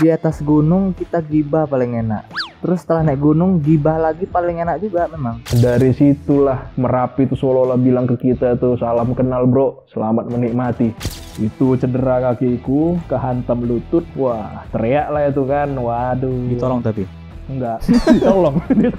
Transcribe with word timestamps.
di 0.00 0.08
atas 0.12 0.44
gunung 0.44 0.92
kita 0.92 1.24
gibah 1.24 1.64
paling 1.64 1.96
enak 2.04 2.28
terus 2.60 2.84
setelah 2.84 3.08
naik 3.08 3.20
gunung 3.20 3.56
gibah 3.58 3.96
lagi 3.96 4.28
paling 4.28 4.60
enak 4.60 4.84
juga 4.84 5.08
memang 5.08 5.40
Dari 5.48 5.96
situlah 5.96 6.68
Merapi 6.76 7.24
itu 7.24 7.32
seolah-olah 7.32 7.80
bilang 7.80 8.04
ke 8.04 8.20
kita 8.20 8.60
tuh 8.60 8.76
salam 8.76 9.16
kenal 9.16 9.48
bro, 9.48 9.88
selamat 9.88 10.28
menikmati. 10.28 10.92
Itu 11.40 11.80
cedera 11.80 12.20
kakiku, 12.20 13.00
kehantam 13.08 13.64
lutut, 13.64 14.04
wah 14.12 14.68
teriak 14.68 15.08
lah 15.08 15.32
itu 15.32 15.42
kan, 15.48 15.72
waduh. 15.72 16.52
Ditolong 16.52 16.84
tapi. 16.84 17.08
Enggak, 17.48 17.80
ditolong, 18.14 18.56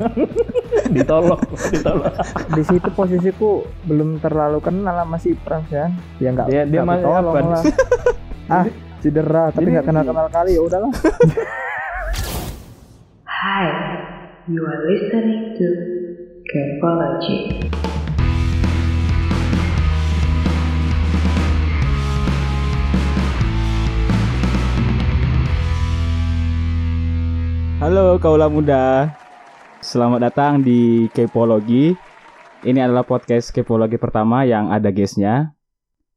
ditolong, 0.97 1.41
ditolong. 1.71 2.13
di 2.51 2.63
situ 2.65 2.89
posisiku 2.91 3.63
belum 3.85 4.17
terlalu 4.19 4.57
kenal 4.59 5.05
sama 5.05 5.17
si 5.21 5.37
Frans 5.39 5.69
kan 5.71 5.95
ya 6.19 6.35
nggak 6.35 6.47
Dia- 6.51 6.67
dia 6.67 6.81
nggak 6.83 6.99
masih 6.99 7.07
apa? 7.07 7.39
lah. 7.39 7.63
ah 8.59 8.65
cedera 9.01 9.49
tapi 9.49 9.73
nggak 9.73 9.85
kenal 9.89 10.05
kenal 10.05 10.27
kali 10.29 10.55
ya 10.55 10.61
udahlah 10.61 10.93
Hi, 13.41 13.73
you 14.45 14.61
are 14.61 14.85
listening 14.85 15.57
to 15.57 15.67
Capology. 16.45 17.57
Halo 27.81 28.21
kaula 28.21 28.45
muda. 28.45 29.09
Selamat 29.81 30.21
datang 30.29 30.61
di 30.61 31.09
Kepologi. 31.09 31.97
Ini 32.61 32.77
adalah 32.77 33.01
podcast 33.01 33.49
Kepologi 33.49 33.97
pertama 33.97 34.45
yang 34.45 34.69
ada 34.69 34.93
guestnya. 34.93 35.57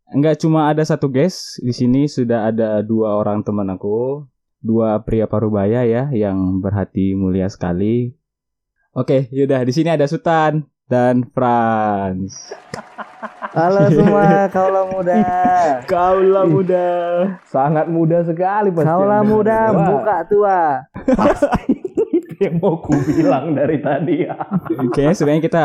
Enggak 0.04 0.36
cuma 0.38 0.68
ada 0.68 0.84
satu 0.84 1.08
guest, 1.08 1.56
di 1.58 1.72
sini 1.72 2.04
sudah 2.04 2.52
ada 2.52 2.84
dua 2.84 3.16
orang 3.16 3.40
teman 3.40 3.72
aku, 3.72 4.20
dua 4.60 5.00
pria 5.00 5.24
parubaya 5.24 5.80
ya 5.82 6.12
yang 6.12 6.60
berhati 6.60 7.16
mulia 7.16 7.48
sekali. 7.48 8.12
Oke, 8.92 9.26
yaudah 9.32 9.64
di 9.64 9.72
sini 9.72 9.88
ada 9.90 10.04
Sultan 10.04 10.68
dan 10.86 11.24
Franz. 11.32 12.52
halo 13.54 13.86
semua 13.88 14.44
kaula 14.54 14.82
muda 14.86 15.16
Kaula 15.88 16.42
muda. 16.44 16.86
Sangat 17.48 17.88
mudah 17.88 18.22
sekali 18.22 18.68
pasti. 18.70 18.84
kaula 18.84 19.24
Anda. 19.24 19.30
muda 19.30 19.58
buka 19.72 20.16
tua 20.28 20.60
Itu 22.18 22.34
yang 22.38 22.60
mau 22.60 22.76
ku 22.76 22.92
bilang 23.00 23.56
dari 23.56 23.80
tadi 23.80 24.28
ya. 24.28 24.36
Kayaknya 24.92 25.14
sebenarnya 25.16 25.42
kita 25.42 25.62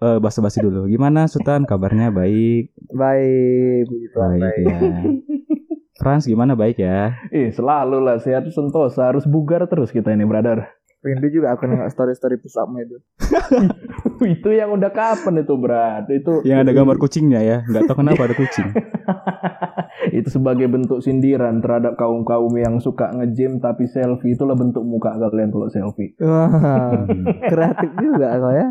eh, 0.00 0.18
basa-basi 0.18 0.64
dulu. 0.64 0.88
Gimana 0.88 1.28
Sultan? 1.28 1.68
Kabarnya 1.68 2.10
baik. 2.10 2.72
baik 2.90 3.86
Baik 4.16 4.40
baik 4.40 4.64
ya. 4.66 4.80
Franz 6.00 6.24
gimana 6.24 6.56
baik 6.56 6.80
ya? 6.80 7.12
Ih, 7.28 7.52
selalu 7.52 8.00
lah 8.00 8.16
sehat 8.16 8.48
sentosa, 8.48 9.12
harus 9.12 9.28
bugar 9.28 9.68
terus 9.68 9.92
kita 9.92 10.16
ini, 10.16 10.24
brother. 10.24 10.64
rindu 11.00 11.32
juga 11.32 11.56
aku 11.56 11.64
nengok 11.64 11.88
story 11.96 12.12
story 12.12 12.36
pusatmu 12.36 12.76
itu 12.76 13.00
itu 14.36 14.48
yang 14.52 14.68
udah 14.76 14.92
kapan 14.92 15.40
itu, 15.40 15.56
Brat? 15.56 16.04
Itu 16.12 16.44
Yang 16.44 16.68
ada 16.68 16.72
gambar 16.76 16.96
kucingnya 17.00 17.40
ya. 17.40 17.58
Nggak 17.64 17.88
tahu 17.88 18.04
kenapa 18.04 18.28
ada 18.28 18.36
kucing. 18.36 18.68
itu 20.20 20.28
sebagai 20.28 20.68
bentuk 20.68 21.00
sindiran 21.00 21.64
terhadap 21.64 21.96
kaum-kaum 21.96 22.52
yang 22.56 22.76
suka 22.84 23.12
nge-gym 23.16 23.60
tapi 23.64 23.88
selfie 23.88 24.36
itulah 24.36 24.56
bentuk 24.56 24.84
muka 24.84 25.16
kalian 25.16 25.48
kalau 25.48 25.68
selfie. 25.72 26.12
wah 26.20 27.04
kreatif 27.48 27.90
juga 27.96 28.36
kau 28.40 28.52
ya 28.52 28.68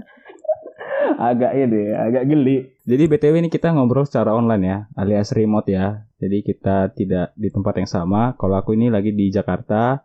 Agak 1.20 1.52
ini, 1.52 1.92
agak 1.92 2.24
geli. 2.32 2.58
Jadi 2.88 3.04
BTW 3.12 3.44
ini 3.44 3.50
kita 3.52 3.76
ngobrol 3.76 4.08
secara 4.08 4.32
online 4.32 4.64
ya, 4.64 4.78
alias 4.96 5.36
remote 5.36 5.68
ya. 5.68 6.08
Jadi 6.20 6.44
kita 6.44 6.96
tidak 6.96 7.36
di 7.36 7.52
tempat 7.52 7.76
yang 7.80 7.90
sama. 7.90 8.34
Kalau 8.40 8.56
aku 8.56 8.76
ini 8.76 8.88
lagi 8.88 9.12
di 9.12 9.28
Jakarta, 9.28 10.00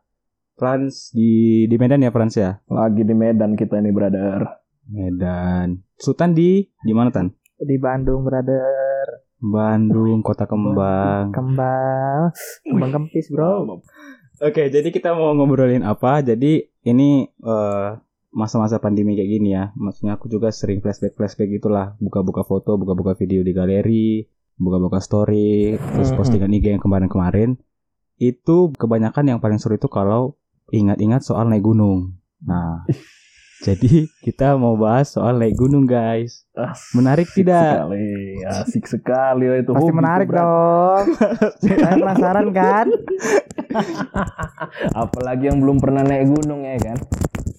Franz 0.58 1.14
di 1.14 1.64
di 1.70 1.76
Medan 1.78 2.02
ya 2.02 2.10
Franz 2.10 2.34
ya. 2.34 2.58
Lagi 2.66 3.06
di 3.06 3.14
Medan 3.14 3.54
kita 3.54 3.78
ini, 3.78 3.94
brother. 3.94 4.62
Medan. 4.90 5.80
Sultan 5.96 6.34
di 6.34 6.66
di 6.82 6.92
mana 6.92 7.14
Tan? 7.14 7.30
di 7.64 7.76
Bandung 7.78 8.26
brother 8.26 9.24
Bandung, 9.38 10.24
Kota 10.24 10.48
Kembang. 10.48 11.30
kembang 11.30 12.32
kembang 12.64 12.90
kempis 12.92 13.28
bro 13.30 13.80
Oke, 14.42 14.66
jadi 14.66 14.90
kita 14.90 15.14
mau 15.14 15.30
ngobrolin 15.30 15.86
apa? 15.86 16.18
Jadi 16.18 16.66
ini 16.82 17.22
eh, 17.22 17.88
masa-masa 18.34 18.82
pandemi 18.82 19.14
kayak 19.14 19.30
gini 19.30 19.48
ya. 19.54 19.70
Maksudnya 19.78 20.18
aku 20.18 20.26
juga 20.26 20.50
sering 20.50 20.82
flashback-flashback 20.82 21.48
gitulah. 21.62 21.94
Buka-buka 22.02 22.42
foto, 22.42 22.74
buka-buka 22.74 23.14
video 23.14 23.46
di 23.46 23.54
galeri, 23.54 24.26
buka-buka 24.58 24.98
story, 24.98 25.78
terus 25.78 26.10
postingan 26.12 26.50
IG 26.50 26.74
yang 26.74 26.82
kemarin-kemarin. 26.82 27.56
Itu 28.18 28.74
kebanyakan 28.74 29.34
yang 29.34 29.38
paling 29.38 29.62
seru 29.62 29.78
itu 29.78 29.86
kalau 29.86 30.34
ingat-ingat 30.74 31.22
soal 31.22 31.46
naik 31.46 31.62
gunung. 31.62 32.18
Nah, 32.42 32.82
jadi 33.66 34.10
kita 34.20 34.58
mau 34.58 34.74
bahas 34.74 35.14
soal 35.14 35.38
naik 35.38 35.54
gunung 35.54 35.86
guys. 35.86 36.44
Asik 36.54 36.94
Menarik 36.98 37.28
tidak? 37.34 37.86
Sekali, 37.86 38.10
asik 38.46 38.84
sekali 38.86 39.44
itu. 39.50 39.70
pasti 39.74 39.90
hobi 39.90 39.98
menarik 39.98 40.28
Brat. 40.30 40.42
dong 40.42 41.06
saya 41.62 41.98
penasaran 41.98 42.48
kan 42.54 42.86
Apalagi 45.02 45.50
yang 45.50 45.58
belum 45.58 45.82
pernah 45.82 46.06
naik 46.06 46.30
gunung 46.30 46.62
ya 46.62 46.78
kan. 46.78 46.98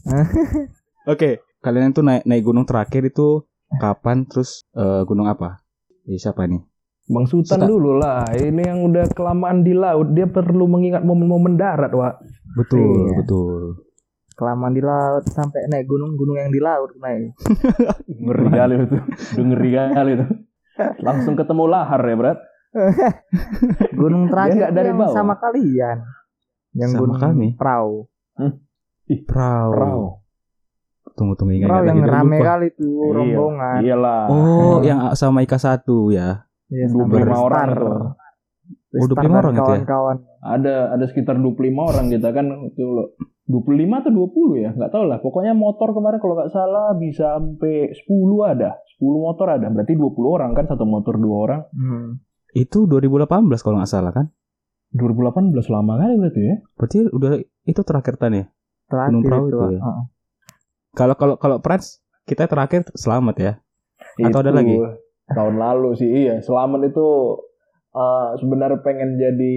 Oke, 1.12 1.30
kalian 1.60 1.92
tuh 1.92 2.02
naik 2.02 2.24
naik 2.24 2.44
gunung 2.44 2.64
terakhir 2.64 3.06
itu 3.06 3.42
kapan? 3.76 4.26
Terus 4.26 4.62
eh, 4.72 5.02
gunung 5.04 5.26
apa? 5.26 5.62
Ini 6.06 6.18
siapa 6.18 6.46
nih? 6.46 6.62
Bang 7.06 7.26
Sultan 7.26 7.62
dulu 7.64 7.96
lah. 7.96 8.26
Ini 8.30 8.66
yang 8.66 8.82
udah 8.84 9.06
kelamaan 9.12 9.62
di 9.62 9.74
laut, 9.74 10.10
dia 10.12 10.26
perlu 10.26 10.66
mengingat 10.66 11.02
momen-momen 11.02 11.54
darat, 11.54 11.94
Wak. 11.94 12.18
Betul, 12.56 12.82
Iya. 12.82 13.14
betul. 13.20 13.62
kelamaan 14.36 14.76
di 14.76 14.84
laut 14.84 15.24
sampai 15.26 15.64
naik 15.72 15.88
gunung 15.88 16.20
gunung 16.20 16.36
yang 16.36 16.52
di 16.52 16.60
laut 16.60 16.92
naik 17.00 17.32
Ngeri 18.20 18.48
kali 18.52 18.74
itu. 18.76 18.98
Udah 19.32 19.44
ngeri 19.48 19.70
kali 19.72 20.12
itu. 20.12 20.26
Langsung 21.00 21.40
ketemu 21.40 21.64
lahar 21.66 22.04
ya, 22.04 22.16
Brat. 22.20 22.40
gunung 23.96 24.28
terakhir 24.28 24.60
tuh 24.60 24.76
dari 24.76 24.92
yang 24.92 25.00
bawah. 25.00 25.16
sama 25.16 25.40
kalian 25.40 25.98
yang 26.76 26.92
Sama 26.92 27.00
gunung 27.00 27.18
kami? 27.18 27.48
perahu 27.56 28.12
Perahu. 29.06 29.72
Perahu. 29.72 30.06
Tunggu 31.16 31.34
tunggu 31.40 31.56
ingat. 31.56 31.70
perahu 31.72 31.86
yang 31.88 32.00
lagi. 32.04 32.12
rame 32.12 32.38
Lupa. 32.38 32.46
kali 32.52 32.68
tuh 32.76 32.92
Iya, 32.92 33.14
rombongan 33.16 33.80
Iyalah. 33.86 34.22
Oh, 34.28 34.78
yang 34.84 35.00
sama 35.16 35.40
Ika 35.46 35.58
satu 35.62 36.12
ya. 36.12 36.44
Iya, 36.68 36.86
25 36.92 37.24
sama 37.30 37.38
orang 37.40 37.68
Star. 37.70 37.80
tuh. 37.80 37.96
Oh, 38.96 39.06
25 39.08 39.16
Star 39.16 39.24
dan 39.24 39.32
orang 39.32 39.54
itu 39.54 39.62
ya? 39.62 39.66
kawan-kawan 39.66 40.18
Ada 40.46 40.76
ada 40.98 41.06
sekitar 41.08 41.36
25 41.40 41.92
orang 41.92 42.06
kita 42.12 42.30
kan 42.36 42.46
itu 42.68 42.84
loh. 42.84 43.08
25 43.46 44.02
atau 44.02 44.12
20 44.12 44.58
ya? 44.66 44.70
Nggak 44.74 44.92
tahu 44.92 45.04
lah. 45.06 45.18
Pokoknya 45.22 45.54
motor 45.54 45.94
kemarin 45.94 46.18
kalau 46.18 46.34
nggak 46.34 46.50
salah 46.50 46.98
bisa 46.98 47.38
sampai 47.38 47.94
10 47.94 48.10
ada. 48.42 48.82
10 48.98 49.06
motor 49.22 49.48
ada. 49.54 49.68
Berarti 49.70 49.94
20 49.94 50.26
orang 50.26 50.52
kan 50.58 50.66
satu 50.66 50.84
motor 50.84 51.22
dua 51.22 51.38
orang. 51.46 51.62
hmm. 51.72 52.08
Itu 52.58 52.90
2018 52.90 53.30
kalau 53.62 53.78
nggak 53.78 53.92
salah 53.92 54.12
kan? 54.16 54.34
2018 54.96 55.54
lama 55.70 55.94
kali 56.00 56.14
berarti 56.18 56.42
ya. 56.42 56.56
Berarti 56.74 56.98
udah 57.12 57.32
itu 57.68 57.82
terakhir 57.86 58.16
tan 58.18 58.34
ya. 58.34 58.46
Terakhir 58.90 59.12
Gunung 59.14 59.24
Perahu 59.26 59.46
itu, 59.48 59.58
itu 59.58 59.68
ya? 59.76 59.80
Kalau 60.96 61.16
kalau 61.20 61.36
kalau 61.36 61.58
Prans 61.60 62.00
kita 62.26 62.50
terakhir 62.50 62.88
selamat 62.96 63.36
ya. 63.38 63.54
Atau 64.22 64.40
ada 64.42 64.52
Itu 64.54 64.58
lagi? 64.58 64.76
Tahun 65.32 65.56
lalu 65.58 65.90
sih 65.98 66.10
iya. 66.10 66.36
Selamat 66.42 66.88
itu 66.88 67.08
eh, 67.96 68.28
sebenarnya 68.40 68.80
pengen 68.84 69.16
jadi 69.16 69.56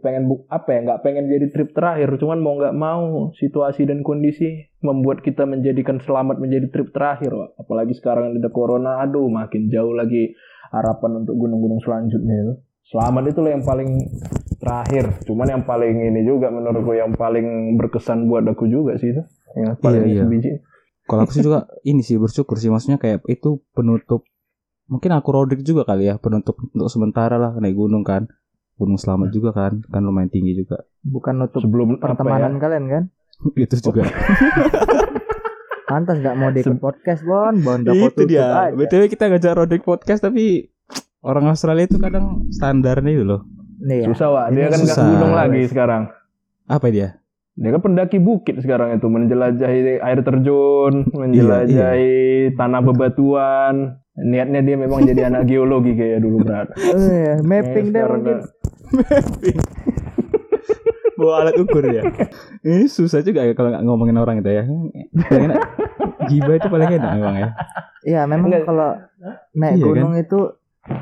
pengen 0.00 0.26
bu, 0.26 0.48
apa 0.48 0.68
ya 0.72 0.78
nggak 0.88 1.00
pengen 1.04 1.24
jadi 1.28 1.46
trip 1.52 1.70
terakhir 1.76 2.08
cuman 2.16 2.38
mau 2.40 2.54
nggak 2.56 2.74
mau 2.74 3.30
situasi 3.36 3.84
dan 3.84 4.00
kondisi 4.00 4.72
membuat 4.80 5.20
kita 5.20 5.44
menjadikan 5.44 6.00
selamat 6.00 6.40
menjadi 6.40 6.72
trip 6.72 6.90
terakhir 6.96 7.30
Wak. 7.30 7.60
apalagi 7.60 7.92
sekarang 7.92 8.32
ada 8.32 8.50
corona 8.50 9.04
aduh 9.04 9.28
makin 9.28 9.68
jauh 9.68 9.92
lagi 9.92 10.32
harapan 10.72 11.22
untuk 11.22 11.36
gunung-gunung 11.38 11.78
selanjutnya 11.84 12.36
itu 12.40 12.54
selamat 12.84 13.22
itu 13.30 13.40
yang 13.44 13.62
paling 13.62 13.90
terakhir 14.56 15.04
cuman 15.24 15.46
yang 15.50 15.62
paling 15.62 15.94
ini 16.04 16.20
juga 16.22 16.48
menurutku 16.48 16.92
yang 16.92 17.12
paling 17.12 17.46
berkesan 17.76 18.24
buat 18.24 18.44
aku 18.44 18.64
juga 18.66 18.96
sih 18.96 19.10
itu 19.10 19.22
yang 19.54 19.76
paling 19.76 20.02
Iya, 20.02 20.10
iya. 20.10 20.22
sebiji 20.22 20.50
Kalau 21.04 21.20
aku 21.22 21.32
sih 21.32 21.42
juga 21.42 21.68
ini 21.84 22.00
sih 22.00 22.16
bersyukur 22.16 22.56
sih 22.56 22.68
maksudnya 22.68 22.96
kayak 22.96 23.24
itu 23.26 23.60
penutup 23.72 24.24
mungkin 24.84 25.12
aku 25.12 25.28
Rodrik 25.30 25.60
juga 25.60 25.84
kali 25.84 26.06
ya 26.06 26.16
penutup 26.16 26.56
untuk 26.62 26.88
sementara 26.88 27.36
lah 27.36 27.52
naik 27.56 27.72
gunung 27.72 28.04
kan. 28.04 28.28
Gunung 28.74 28.98
Selamat 28.98 29.30
juga 29.30 29.54
kan, 29.54 29.86
kan 29.86 30.02
lumayan 30.02 30.26
tinggi 30.26 30.58
juga. 30.58 30.82
bukan 30.98 31.38
nutup 31.38 31.62
sebelum 31.62 31.94
ya, 31.94 31.98
pertemanan 32.02 32.58
kalian 32.58 32.84
kan 32.90 33.02
Itu 33.54 33.78
juga. 33.78 34.02
pantas 35.84 36.18
nggak 36.18 36.34
mau 36.34 36.50
ikut 36.58 36.82
podcast 36.82 37.22
bon 37.22 37.54
bon 37.62 37.86
itu 37.86 38.26
dia. 38.26 38.66
aja. 38.66 38.74
BTW 38.74 39.06
kita 39.06 39.30
ngajak 39.30 39.52
Rodrik 39.54 39.86
podcast 39.86 40.26
tapi 40.26 40.73
orang 41.24 41.48
Australia 41.48 41.84
itu 41.84 41.96
kadang 41.96 42.26
standarnya 42.50 43.10
itu 43.10 43.24
loh. 43.24 43.42
nih 43.80 44.00
ya 44.00 44.06
susah 44.06 44.28
Wak. 44.30 44.46
dia 44.50 44.60
Ini 44.60 44.70
kan 44.70 44.80
susah. 44.80 45.04
gunung 45.06 45.32
lagi 45.32 45.62
sekarang 45.64 46.02
Apa 46.64 46.88
dia? 46.88 47.20
Dia 47.54 47.70
kan 47.70 47.82
pendaki 47.82 48.18
bukit 48.18 48.58
sekarang 48.58 48.92
itu, 48.92 49.06
menjelajahi 49.06 49.78
air 50.00 50.18
terjun, 50.20 51.06
menjelajahi 51.06 52.12
tanah 52.52 52.80
bebatuan. 52.82 53.74
Niatnya 54.16 54.58
dia 54.60 54.74
memang 54.74 55.02
jadi 55.02 55.28
anak 55.28 55.46
geologi 55.48 55.92
kayak 55.92 56.18
dulu 56.18 56.42
berat. 56.42 56.74
Eh, 56.74 57.38
mapping 57.40 57.86
deh 57.86 58.00
sekarang 58.00 58.20
mungkin 58.20 58.36
kan- 58.36 58.44
Bawa 61.14 61.34
alat 61.40 61.54
ukur 61.56 61.84
ya. 61.86 62.02
Ini 62.60 62.84
susah 62.86 63.22
juga 63.22 63.42
ya 63.42 63.54
kalau 63.54 63.70
nggak 63.70 63.84
ngomongin 63.84 64.18
orang 64.18 64.42
itu 64.42 64.50
ya. 64.50 64.66
Paling 65.22 65.44
enak. 65.46 65.60
Gibah 66.28 66.54
itu 66.56 66.66
paling 66.66 66.90
enak 66.90 67.10
memang 67.12 67.36
ya. 67.36 67.48
Iya 68.02 68.20
memang 68.26 68.50
kalau 68.64 68.98
naik 69.52 69.78
Iya, 69.78 69.84
gunung 69.84 70.12
itu 70.16 70.38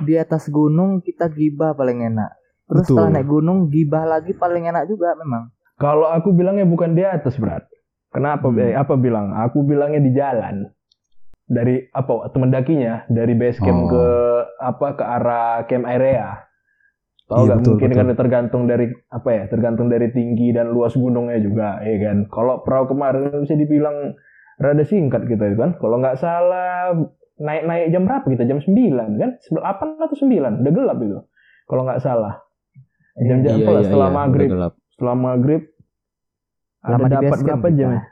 di 0.03 0.15
atas 0.15 0.47
gunung 0.49 1.03
kita 1.03 1.31
gibah 1.31 1.75
paling 1.75 2.07
enak. 2.07 2.31
Terus 2.71 2.87
Betul. 2.87 2.95
setelah 2.97 3.11
naik 3.19 3.29
gunung 3.29 3.59
gibah 3.69 4.05
lagi 4.07 4.33
paling 4.33 4.71
enak 4.71 4.87
juga 4.87 5.13
memang. 5.19 5.51
Kalau 5.77 6.07
aku 6.09 6.31
bilangnya 6.31 6.63
bukan 6.63 6.95
di 6.95 7.03
atas, 7.03 7.35
Brat. 7.37 7.67
Kenapa? 8.13 8.53
Hmm. 8.53 8.61
Eh, 8.61 8.77
apa 8.77 8.95
bilang? 8.95 9.35
Aku 9.35 9.67
bilangnya 9.67 9.99
di 9.99 10.13
jalan. 10.15 10.69
Dari 11.49 11.91
apa? 11.91 12.31
Teman 12.31 12.55
dakinya 12.55 13.03
dari 13.11 13.35
base 13.35 13.59
camp 13.59 13.89
Oh. 13.89 13.89
ke 13.91 14.07
apa 14.63 14.89
ke 14.95 15.05
arah 15.05 15.67
camp 15.67 15.85
area. 15.91 16.47
Tahu 17.27 17.49
Iya, 17.49 17.55
betul, 17.59 17.71
Mungkin 17.77 17.91
betul. 17.91 17.99
kan 17.99 18.09
tergantung 18.15 18.63
dari 18.69 18.87
apa 19.09 19.29
ya? 19.33 19.45
Tergantung 19.49 19.89
dari 19.89 20.13
tinggi 20.13 20.53
dan 20.53 20.71
luas 20.71 20.93
gunungnya 20.93 21.41
juga, 21.41 21.81
ya 21.83 21.97
kan. 22.09 22.29
Kalau 22.29 22.61
perahu 22.63 22.93
kemarin 22.93 23.33
bisa 23.43 23.57
dibilang 23.57 24.15
rada 24.61 24.85
singkat 24.85 25.25
kita 25.27 25.51
itu 25.51 25.57
kan. 25.59 25.75
Kalau 25.81 25.97
nggak 25.99 26.21
salah 26.21 26.93
naik-naik 27.43 27.91
jam 27.91 28.03
berapa 28.07 28.23
kita? 28.25 28.47
Jam 28.47 28.59
9 28.63 29.19
kan? 29.19 29.31
8 29.43 29.99
atau 29.99 30.17
9? 30.17 30.63
Udah 30.63 30.73
gelap 30.73 30.99
itu. 31.03 31.19
Kalau 31.67 31.83
nggak 31.83 32.01
salah. 32.01 32.39
Jam-jam 33.19 33.61
Iya, 33.61 33.67
lah, 33.67 33.81
iya, 33.83 33.85
setelah 33.85 34.09
iya, 34.09 34.17
maghrib 34.17 34.49
setelah 34.89 35.17
maghrib 35.19 35.63
Lama 36.83 36.97
ada 36.97 37.07
di 37.07 37.13
dapat 37.13 37.29
base 37.29 37.43
camp 37.43 37.61
berapa 37.61 37.69
jam 37.77 37.91
ya? 37.91 38.03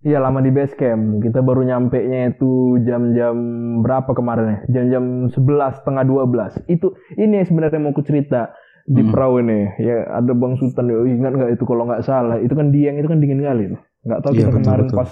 Iya 0.00 0.18
lama 0.18 0.40
di 0.40 0.50
base 0.50 0.74
camp. 0.74 1.02
Kita 1.20 1.38
baru 1.44 1.60
nyampe 1.60 2.00
nya 2.08 2.32
itu 2.32 2.50
jam-jam 2.82 3.36
berapa 3.84 4.10
kemarin 4.16 4.46
ya? 4.48 4.58
Jam-jam 4.80 5.04
11 5.28 5.36
setengah 5.76 6.04
12. 6.08 6.56
Itu 6.66 6.96
ini 7.14 7.36
yang 7.36 7.46
sebenarnya 7.46 7.78
mau 7.78 7.92
aku 7.92 8.00
cerita 8.00 8.56
di 8.88 9.04
Hmm. 9.04 9.12
perahu 9.12 9.44
ini. 9.44 9.68
Ya 9.76 10.08
ada 10.08 10.32
Bang 10.32 10.56
Sultan. 10.56 10.88
Oh, 10.88 11.04
ingat 11.04 11.36
nggak 11.36 11.50
itu 11.52 11.64
kalau 11.68 11.84
nggak 11.84 12.00
salah 12.02 12.40
itu 12.40 12.50
kan 12.50 12.72
Dieng 12.72 12.96
itu 12.96 13.06
kan 13.06 13.20
dingin 13.20 13.44
kali. 13.44 13.76
tuh. 13.76 13.80
Nggak 14.08 14.20
tahu 14.24 14.32
Iya, 14.32 14.38
kita 14.40 14.48
betul, 14.48 14.62
kemarin 14.64 14.86
betul. 14.88 14.96
pas 14.96 15.10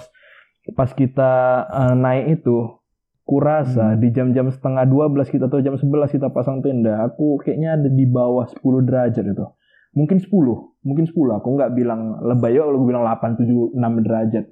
pas 0.73 0.89
kita 0.91 1.31
eh, 1.69 1.93
naik 1.93 2.25
itu 2.41 2.57
kurasa 3.29 3.93
Hmm. 3.93 4.01
di 4.01 4.09
jam-jam 4.09 4.49
setengah 4.49 4.89
12 4.89 5.29
kita 5.29 5.45
atau 5.45 5.61
jam 5.61 5.77
11 5.77 6.09
kita 6.09 6.33
pasang 6.33 6.65
tenda. 6.65 7.05
Aku 7.05 7.37
kayaknya 7.37 7.77
ada 7.77 7.85
di 7.85 8.09
bawah 8.09 8.49
10 8.49 8.81
derajat 8.81 9.21
itu 9.21 9.45
mungkin 9.93 10.21
10 10.21 10.29
mungkin 10.85 11.05
10 11.09 11.41
aku 11.41 11.47
nggak 11.57 11.73
bilang 11.73 12.21
lebay 12.21 12.61
aku 12.61 12.85
bilang 12.85 13.01
8, 13.05 13.41
7, 13.41 13.73
6 13.73 14.05
derajat 14.05 14.45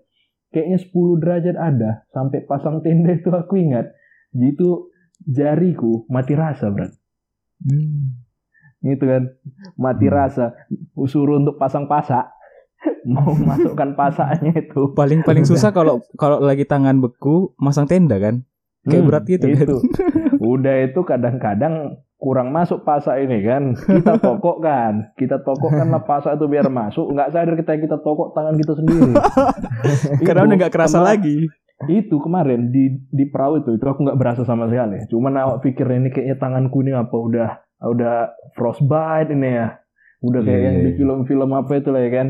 kayaknya 0.49 0.77
10 0.81 1.21
derajat 1.21 1.55
ada 1.55 1.91
sampai 2.09 2.41
pasang 2.49 2.81
tenda 2.81 3.13
itu 3.13 3.29
aku 3.29 3.61
ingat 3.61 3.93
gitu 4.33 4.89
jariku 5.21 6.09
mati 6.09 6.33
rasa 6.33 6.73
berat 6.73 6.93
Hmm. 7.57 8.21
gitu 8.81 9.05
kan 9.05 9.33
mati 9.77 10.09
Hmm. 10.09 10.13
rasa 10.13 10.57
suruh 11.05 11.37
untuk 11.37 11.57
pasang 11.57 11.85
pasak 11.85 12.33
mau 13.09 13.33
masukkan 13.33 13.93
pasaknya 13.93 14.53
itu 14.57 14.93
Paling 14.93 15.21
paling 15.21 15.45
susah 15.45 15.73
kalau 15.73 16.01
kalau 16.17 16.37
lagi 16.37 16.65
tangan 16.65 17.01
beku 17.01 17.57
masang 17.57 17.89
tenda 17.89 18.21
kan. 18.21 18.45
Kayak 18.87 18.95
Hmm, 18.97 19.07
berat 19.07 19.23
gitu 19.25 19.45
kan. 19.45 19.59
itu. 19.61 19.77
udah 20.39 20.75
itu 20.81 20.99
kadang-kadang 21.01 21.73
kurang 22.15 22.49
masuk 22.49 22.81
pasak 22.81 23.19
ini 23.19 23.43
kan 23.45 23.75
kita 23.75 24.17
tokok 24.17 24.57
kan 24.59 24.93
kita 25.13 25.37
tokokkan 25.39 25.87
lah 25.87 26.01
pasak 26.01 26.33
itu 26.33 26.45
biar 26.45 26.65
masuk 26.67 27.05
nggak 27.07 27.29
sadar 27.29 27.53
kita 27.55 27.77
kita 27.77 27.97
tokok 27.97 28.31
tangan 28.31 28.55
kita 28.55 28.73
sendiri 28.73 29.13
Karena 30.25 30.41
Itu 30.41 30.47
udah 30.47 30.57
nggak 30.57 30.73
kerasa 30.73 30.99
lagi. 30.99 31.45
itu 31.87 32.17
kemarin 32.17 32.73
di 32.73 32.89
di 33.07 33.25
perahu 33.25 33.61
itu 33.61 33.69
itu 33.71 33.83
aku 33.83 34.01
nggak 34.01 34.17
berasa 34.17 34.41
sama 34.41 34.65
sekali 34.65 34.97
cuman 35.05 35.33
awak 35.37 35.57
pikir 35.61 35.85
ini 35.87 36.09
kayaknya 36.09 36.35
tanganku 36.35 36.81
ini 36.81 36.89
apa 36.91 37.13
udah 37.13 37.49
udah 37.85 38.15
frostbite 38.51 39.29
ini 39.29 39.53
ya 39.53 39.77
udah 40.19 40.41
kayak 40.41 40.55
Iya, 40.55 40.65
yang 40.65 40.77
di 40.79 40.89
iya. 40.89 40.97
film-film 40.97 41.49
apa 41.51 41.71
itu 41.75 41.89
lah 41.89 42.01
ya 42.01 42.11
kan 42.11 42.27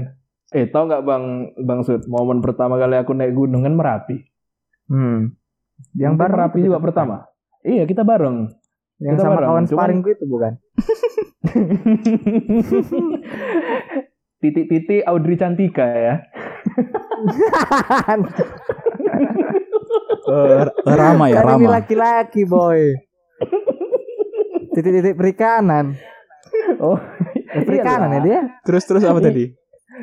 eh 0.49 0.65
tau 0.65 0.83
nggak 0.83 0.99
bang 1.01 1.25
bang 1.57 1.79
Sud 1.81 2.03
momen 2.05 2.39
pertama 2.39 2.75
kali 2.75 2.95
aku 2.95 3.13
naik 3.13 3.31
gunung 3.31 3.63
kan 3.63 3.71
merapi 3.71 4.27
Hmm. 4.85 5.31
Yang 5.93 6.13
bareng 6.15 6.39
itu 6.47 6.57
juga 6.63 6.69
kita- 6.73 6.83
pertama 6.83 7.15
iya 7.61 7.83
kita 7.83 8.01
bareng 8.01 8.47
Yang 8.97 9.13
Kita 9.13 9.23
sama 9.23 9.33
bareng, 9.35 9.47
kawan 9.47 9.63
sparring 9.67 9.99
itu 10.03 10.25
bukan? 10.25 10.53
titik-titik 14.39 15.01
Audrey 15.03 15.35
Cantika 15.35 15.85
ya 15.85 16.15
Eh, 20.27 20.63
Rama 20.85 21.25
ya, 21.25 21.39
Kan 21.39 21.55
ini 21.55 21.63
Rama. 21.63 21.79
laki-laki 21.79 22.43
boy. 22.43 22.93
Titik-titik 24.75 25.15
perikanan. 25.15 25.95
oh 26.77 26.99
Eh, 27.47 27.63
perikanan 27.63 28.11
ya 28.11 28.19
dia? 28.19 28.39
Terus 28.61 28.83
terus 28.83 29.01
apa 29.01 29.17
tadi? 29.21 29.49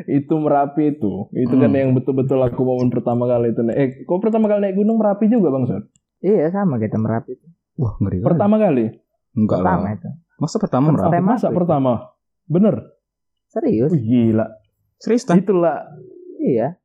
Itu 0.07 0.35
merapi 0.35 0.93
itu 0.93 1.13
itu 1.33 1.55
kan 1.55 1.67
Hmm. 1.67 1.77
yang 1.77 1.91
betul-betul 1.93 2.39
aku 2.39 2.61
momen 2.61 2.89
pertama 2.89 3.25
kali 3.25 3.51
itu 3.51 3.61
naik 3.61 3.77
eh 3.77 3.89
kok 4.03 4.19
pertama 4.19 4.47
kali 4.47 4.61
naik 4.61 4.77
gunung 4.77 4.97
merapi 4.97 5.25
juga 5.27 5.49
bang 5.49 5.65
Sud 5.65 5.85
Iya 6.19 6.49
sama 6.49 6.79
kita 6.79 6.97
merapi. 6.97 7.37
Wah, 7.75 7.95
ngeri 7.99 8.19
pertama 8.19 8.57
kali 8.57 8.97
Enggak 9.31 9.61
Pertama 9.61 9.83
lah. 9.83 9.93
itu. 9.93 10.09
Masa 10.37 10.57
pertama 10.59 10.87
Pertama. 10.89 11.11
merapi? 11.11 11.21
masa 11.23 11.47
Merapi. 11.47 11.59
pertama 11.59 11.93
bener 12.45 12.75
Serius? 13.47 13.91
Wih, 13.91 14.03
gila 14.03 14.47
Serius 14.97 15.23
tan? 15.23 15.39
itulah 15.39 15.85
Iya. 16.37 16.81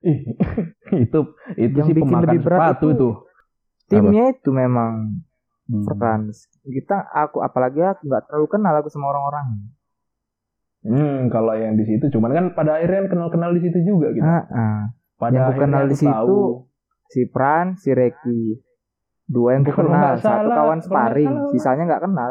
Ih, 0.00 0.18
itu 1.04 1.18
itu 1.56 1.74
Yang 1.74 1.84
sih 1.84 1.94
bikin 1.96 2.06
pemakan 2.08 2.22
lebih 2.24 2.40
berat 2.40 2.58
sepatu 2.70 2.86
itu- 2.86 2.94
itu. 2.94 3.08
Timnya 3.88 4.24
itu 4.30 4.50
memang 4.50 4.92
Hmm. 5.64 5.84
Frans. 5.84 6.48
Kita 6.62 6.96
aku 7.08 7.40
apalagi 7.40 7.82
aku 7.82 8.04
nggak 8.04 8.24
terlalu 8.24 8.48
kenal 8.48 8.72
aku 8.74 8.88
sama 8.88 9.10
orang-orang. 9.10 9.68
Hmm, 10.80 11.26
kalau 11.28 11.52
yang 11.52 11.74
di 11.74 11.84
situ 11.84 12.06
cuman 12.08 12.30
kan 12.30 12.44
pada 12.52 12.78
akhirnya 12.78 13.02
kan 13.02 13.08
kenal-kenal 13.10 13.50
di 13.50 13.60
situ 13.60 13.78
juga 13.82 14.10
gitu. 14.10 14.22
Ah, 14.22 14.46
ah. 14.46 14.80
pada 15.16 15.34
yang 15.34 15.46
aku 15.48 15.60
kenal 15.60 15.84
di 15.84 15.96
situ, 15.96 16.06
tahu. 16.08 16.38
Si 17.08 17.20
Pran, 17.26 17.74
si 17.74 17.90
Reki. 17.90 18.62
Dua 19.24 19.52
yang 19.52 19.62
kenal, 19.62 19.90
nggak 19.90 20.22
satu 20.22 20.46
salah- 20.46 20.56
kawan 20.56 20.80
sparring, 20.80 21.28
salah- 21.28 21.50
sisanya 21.50 21.82
nggak 21.84 22.02
kenal. 22.02 22.30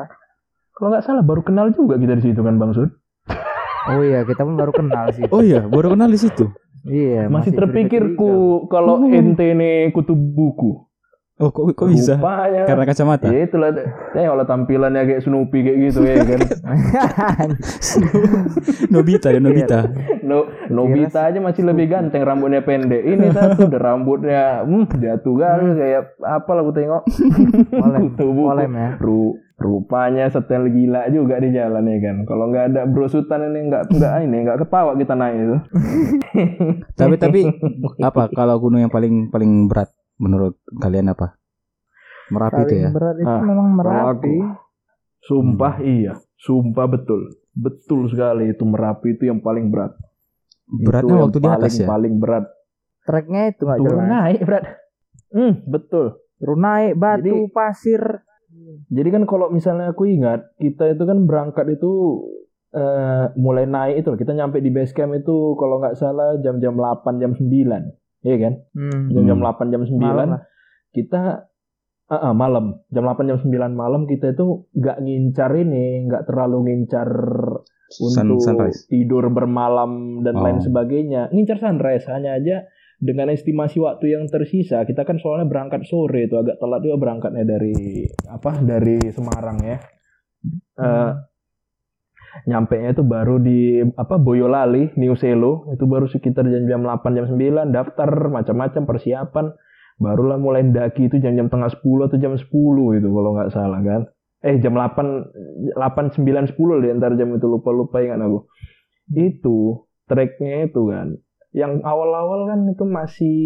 Kalau 0.72 0.88
nggak 0.90 1.04
salah 1.04 1.22
baru 1.22 1.42
kenal 1.42 1.68
juga 1.70 1.96
kita 1.96 2.16
di 2.16 2.24
situ 2.24 2.40
kan 2.40 2.56
Bang 2.56 2.72
Sud. 2.72 2.90
Oh 3.88 4.02
iya, 4.02 4.24
kita 4.24 4.42
pun 4.42 4.56
baru 4.56 4.72
kenal 4.72 5.12
sih. 5.12 5.28
Oh 5.28 5.40
iya, 5.40 5.62
baru 5.64 5.94
kenal 5.94 6.08
di 6.08 6.18
situ. 6.18 6.48
Iya, 6.84 7.28
Masih 7.28 7.52
curiga-curiga. 7.52 7.60
terpikirku 7.60 8.32
kalau 8.68 9.04
Uh. 9.04 9.12
ente 9.12 9.44
ini 9.46 9.92
kutub 9.92 10.16
buku. 10.16 10.87
Oh, 11.38 11.54
kok 11.54 11.70
kok 11.78 11.94
bisa? 11.94 12.18
Rupanya. 12.18 12.66
Karena 12.66 12.84
kacamata. 12.90 13.30
Ya 13.30 13.46
itulah, 13.46 13.70
tengoklah 14.10 14.48
tampilannya 14.50 15.06
kayak 15.06 15.22
Snoopy 15.22 15.60
kayak 15.62 15.78
gitu 15.86 16.00
ya 16.02 16.18
kan. 16.26 16.42
Nobita 18.94 19.30
ya 19.30 19.38
Nobita. 19.38 19.86
No, 20.26 20.50
Nobita 20.74 21.30
aja 21.30 21.38
masih 21.38 21.62
lebih 21.62 21.94
ganteng 21.94 22.26
rambutnya 22.26 22.66
pendek. 22.66 23.06
Ini 23.06 23.30
satu 23.30 23.70
udah 23.70 23.82
rambutnya 23.82 24.66
hmm, 24.66 24.90
jatuh 24.98 25.36
kali 25.38 25.78
kayak 25.78 26.18
apa 26.26 26.50
lah 26.58 26.62
aku 26.66 26.74
tengok. 26.74 27.04
Olem, 27.70 28.18
Kutu 28.18 28.26
buku. 28.34 28.50
olem 28.50 28.72
ya. 28.74 28.90
Ru- 28.98 29.38
rupanya 29.58 30.30
setel 30.30 30.70
gila 30.70 31.10
juga 31.10 31.42
di 31.42 31.50
jalan 31.50 31.86
ya 31.86 31.98
kan. 32.02 32.16
Kalau 32.26 32.50
nggak 32.50 32.66
ada 32.74 32.82
brosutan 32.86 33.50
ini 33.50 33.70
nggak 33.70 33.90
nggak 33.90 34.14
ini 34.26 34.38
nggak 34.46 34.58
ketawa 34.66 34.94
kita 34.94 35.14
naik 35.14 35.38
itu. 35.38 35.58
tapi 37.00 37.16
tapi 37.18 37.40
apa 38.02 38.30
kalau 38.34 38.58
gunung 38.62 38.82
yang 38.82 38.94
paling 38.94 39.34
paling 39.34 39.66
berat 39.66 39.90
menurut 40.18 40.54
kalian 40.76 41.10
apa? 41.10 41.38
Merapi 42.28 42.60
itu 42.60 42.68
Paling 42.68 42.84
ya. 42.84 42.90
berat 42.92 43.16
itu 43.16 43.30
Ah, 43.30 43.42
memang 43.42 43.68
merapi. 43.74 44.36
Sumpah 45.20 45.76
iya, 45.80 46.14
sumpah 46.38 46.86
betul, 46.86 47.22
betul 47.52 48.08
sekali 48.08 48.50
itu 48.50 48.64
merapi 48.64 49.14
itu 49.14 49.26
yang 49.26 49.40
paling 49.40 49.68
berat. 49.68 49.96
Beratnya 50.68 51.04
Itu 51.04 51.14
yang 51.14 51.26
waktu 51.26 51.40
di 51.40 51.48
atas 51.48 51.56
paling, 51.72 51.80
ya. 51.80 51.88
Paling 51.88 52.14
berat. 52.18 52.46
Treknya 53.02 53.42
itu 53.48 53.62
nggak 53.64 53.80
Turun 53.80 53.92
jelas. 53.98 54.10
naik 54.10 54.40
berat. 54.42 54.64
Hmm, 55.30 55.54
betul. 55.66 56.06
Turun 56.38 56.60
naik 56.60 56.94
batu, 56.96 57.24
Jadi- 57.24 57.52
pasir. 57.52 58.04
Jadi 58.90 59.10
kan 59.10 59.24
kalau 59.24 59.48
misalnya 59.48 59.90
aku 59.90 60.04
ingat, 60.06 60.52
kita 60.58 60.92
itu 60.92 61.04
kan 61.04 61.24
berangkat 61.24 61.72
itu 61.72 61.92
eh, 62.70 63.26
mulai 63.34 63.64
naik 63.64 63.96
itu 63.98 64.08
loh. 64.10 64.20
Kita 64.20 64.32
nyampe 64.32 64.60
di 64.60 64.70
base 64.70 64.92
camp 64.92 65.16
itu 65.16 65.56
kalau 65.56 65.80
nggak 65.80 65.96
salah 65.96 66.36
jam-jam 66.38 66.76
8 66.76 67.16
jam 67.18 67.32
9. 67.32 67.96
Iya 68.20 68.38
kan? 68.40 68.54
Hmm. 68.72 69.04
Jam-jam 69.10 69.38
Hmm. 69.38 69.46
8 69.46 69.70
jam 69.70 69.82
9 69.82 69.98
Malam 70.00 70.30
lah. 70.32 70.42
kita 70.90 71.22
ah 72.08 72.16
ah, 72.22 72.34
malam 72.34 72.80
jam 72.88 73.04
8 73.04 73.20
jam 73.26 73.38
9 73.38 73.52
malam 73.74 74.04
kita 74.04 74.32
itu 74.32 74.46
nggak 74.72 74.98
ngincar 74.98 75.52
ini, 75.54 75.86
nggak 76.04 76.24
terlalu 76.24 76.58
ngincar 76.66 77.10
Sun, 77.90 78.28
untuk 78.30 78.42
sunrise. 78.42 78.84
tidur 78.86 79.28
bermalam 79.30 79.92
dan 80.22 80.36
Oh. 80.36 80.42
lain 80.42 80.60
sebagainya. 80.60 81.28
Ngincar 81.30 81.58
sunrise 81.58 82.08
hanya 82.08 82.34
aja 82.34 82.64
dengan 82.98 83.28
estimasi 83.28 83.78
waktu 83.78 84.12
yang 84.12 84.26
tersisa. 84.26 84.82
Kita 84.82 85.04
kan 85.04 85.18
soalnya 85.18 85.46
berangkat 85.46 85.84
sore 85.84 86.26
itu 86.26 86.34
agak 86.34 86.58
telat 86.58 86.82
juga 86.82 86.98
berangkatnya 86.98 87.44
dari 87.44 87.76
apa? 88.26 88.58
Dari 88.58 88.98
Semarang 89.08 89.58
ya. 89.62 89.78
Eh 90.78 91.12
nyampe 92.46 92.78
nya 92.78 92.94
itu 92.94 93.04
baru 93.04 93.42
di 93.42 93.82
apa 93.96 94.20
Boyolali, 94.22 94.94
New 95.00 95.16
Selo 95.18 95.70
itu 95.74 95.84
baru 95.88 96.06
sekitar 96.10 96.46
jam-jam 96.48 96.84
8 96.84 97.18
jam 97.18 97.26
9 97.30 97.74
daftar 97.74 98.10
macam-macam 98.30 98.84
persiapan 98.86 99.46
barulah 99.98 100.38
mulai 100.38 100.62
daki 100.68 101.10
itu 101.10 101.18
jam-jam 101.18 101.50
tengah 101.50 101.74
10 101.74 101.82
atau 101.82 102.18
jam 102.22 102.34
10 102.38 102.46
itu 103.02 103.08
kalau 103.10 103.30
nggak 103.34 103.52
salah 103.54 103.82
kan. 103.82 104.02
Eh 104.46 104.62
jam 104.62 104.78
8 104.78 105.74
8 105.74 106.14
9 106.14 106.54
10 106.54 106.84
di 106.86 106.90
antara 106.94 107.14
jam 107.18 107.34
itu 107.34 107.46
lupa-lupa 107.50 108.02
ingat 108.02 108.22
aku. 108.22 108.46
itu 109.08 109.88
treknya 110.04 110.68
itu 110.68 110.92
kan 110.92 111.16
yang 111.56 111.80
awal-awal 111.80 112.44
kan 112.52 112.68
itu 112.68 112.84
masih 112.84 113.40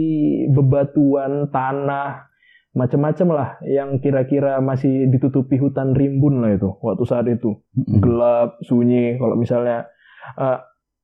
bebatuan 0.50 1.54
tanah 1.54 2.31
macam-macam 2.72 3.28
lah 3.36 3.50
yang 3.68 4.00
kira-kira 4.00 4.64
masih 4.64 5.12
ditutupi 5.12 5.60
hutan 5.60 5.92
rimbun 5.92 6.40
lah 6.40 6.56
itu 6.56 6.72
waktu 6.80 7.04
saat 7.04 7.28
itu. 7.28 7.60
Gelap 7.76 8.64
sunyi. 8.64 9.20
Kalau 9.20 9.36
misalnya 9.36 9.92
eh, 10.40 10.60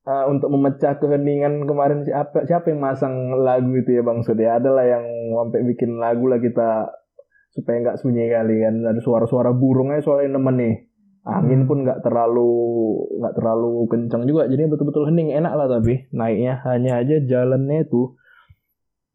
eh, 0.08 0.26
untuk 0.32 0.48
memecah 0.56 0.96
keheningan 0.96 1.68
kemarin 1.68 2.08
siapa 2.08 2.48
siapa 2.48 2.72
yang 2.72 2.80
masang 2.80 3.36
lagu 3.44 3.76
itu 3.76 4.00
ya 4.00 4.02
bang 4.04 4.24
Sud 4.24 4.40
ya? 4.40 4.64
Adalah 4.64 4.88
yang 4.88 5.06
sampai 5.36 5.60
bikin 5.68 6.00
lagu 6.00 6.32
lah 6.32 6.40
kita 6.40 6.88
supaya 7.52 7.84
nggak 7.84 8.00
sunyi 8.00 8.32
kali 8.32 8.64
kan. 8.64 8.88
Ada 8.88 9.04
suara-suara 9.04 9.52
burungnya 9.52 10.00
soalnya 10.00 10.40
nemen 10.40 10.56
nih. 10.56 10.76
Angin 11.28 11.68
pun 11.68 11.84
nggak 11.84 12.00
terlalu 12.08 12.48
nggak 13.20 13.36
terlalu 13.36 13.92
kencang 13.92 14.24
juga. 14.24 14.48
Jadi 14.48 14.72
betul-betul 14.72 15.12
hening. 15.12 15.36
Enak 15.36 15.52
lah 15.60 15.68
tapi 15.68 16.08
naiknya. 16.16 16.64
Hanya 16.64 17.04
aja 17.04 17.20
jalannya 17.20 17.84
itu 17.84 18.16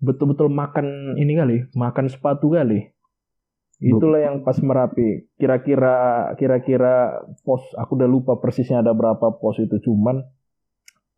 betul-betul 0.02 0.50
makan 0.50 1.14
ini 1.14 1.32
kali 1.38 1.56
makan 1.78 2.10
sepatu 2.10 2.50
kali. 2.50 2.90
Itulah 3.82 4.22
yang 4.22 4.46
pas 4.46 4.54
merapi. 4.62 5.26
Kira-kira 5.34 6.30
kira-kira 6.38 7.22
pos 7.42 7.62
aku 7.74 7.98
udah 7.98 8.06
lupa 8.06 8.38
persisnya 8.38 8.78
ada 8.78 8.94
berapa 8.94 9.42
pos 9.42 9.58
itu. 9.58 9.82
Cuman 9.82 10.22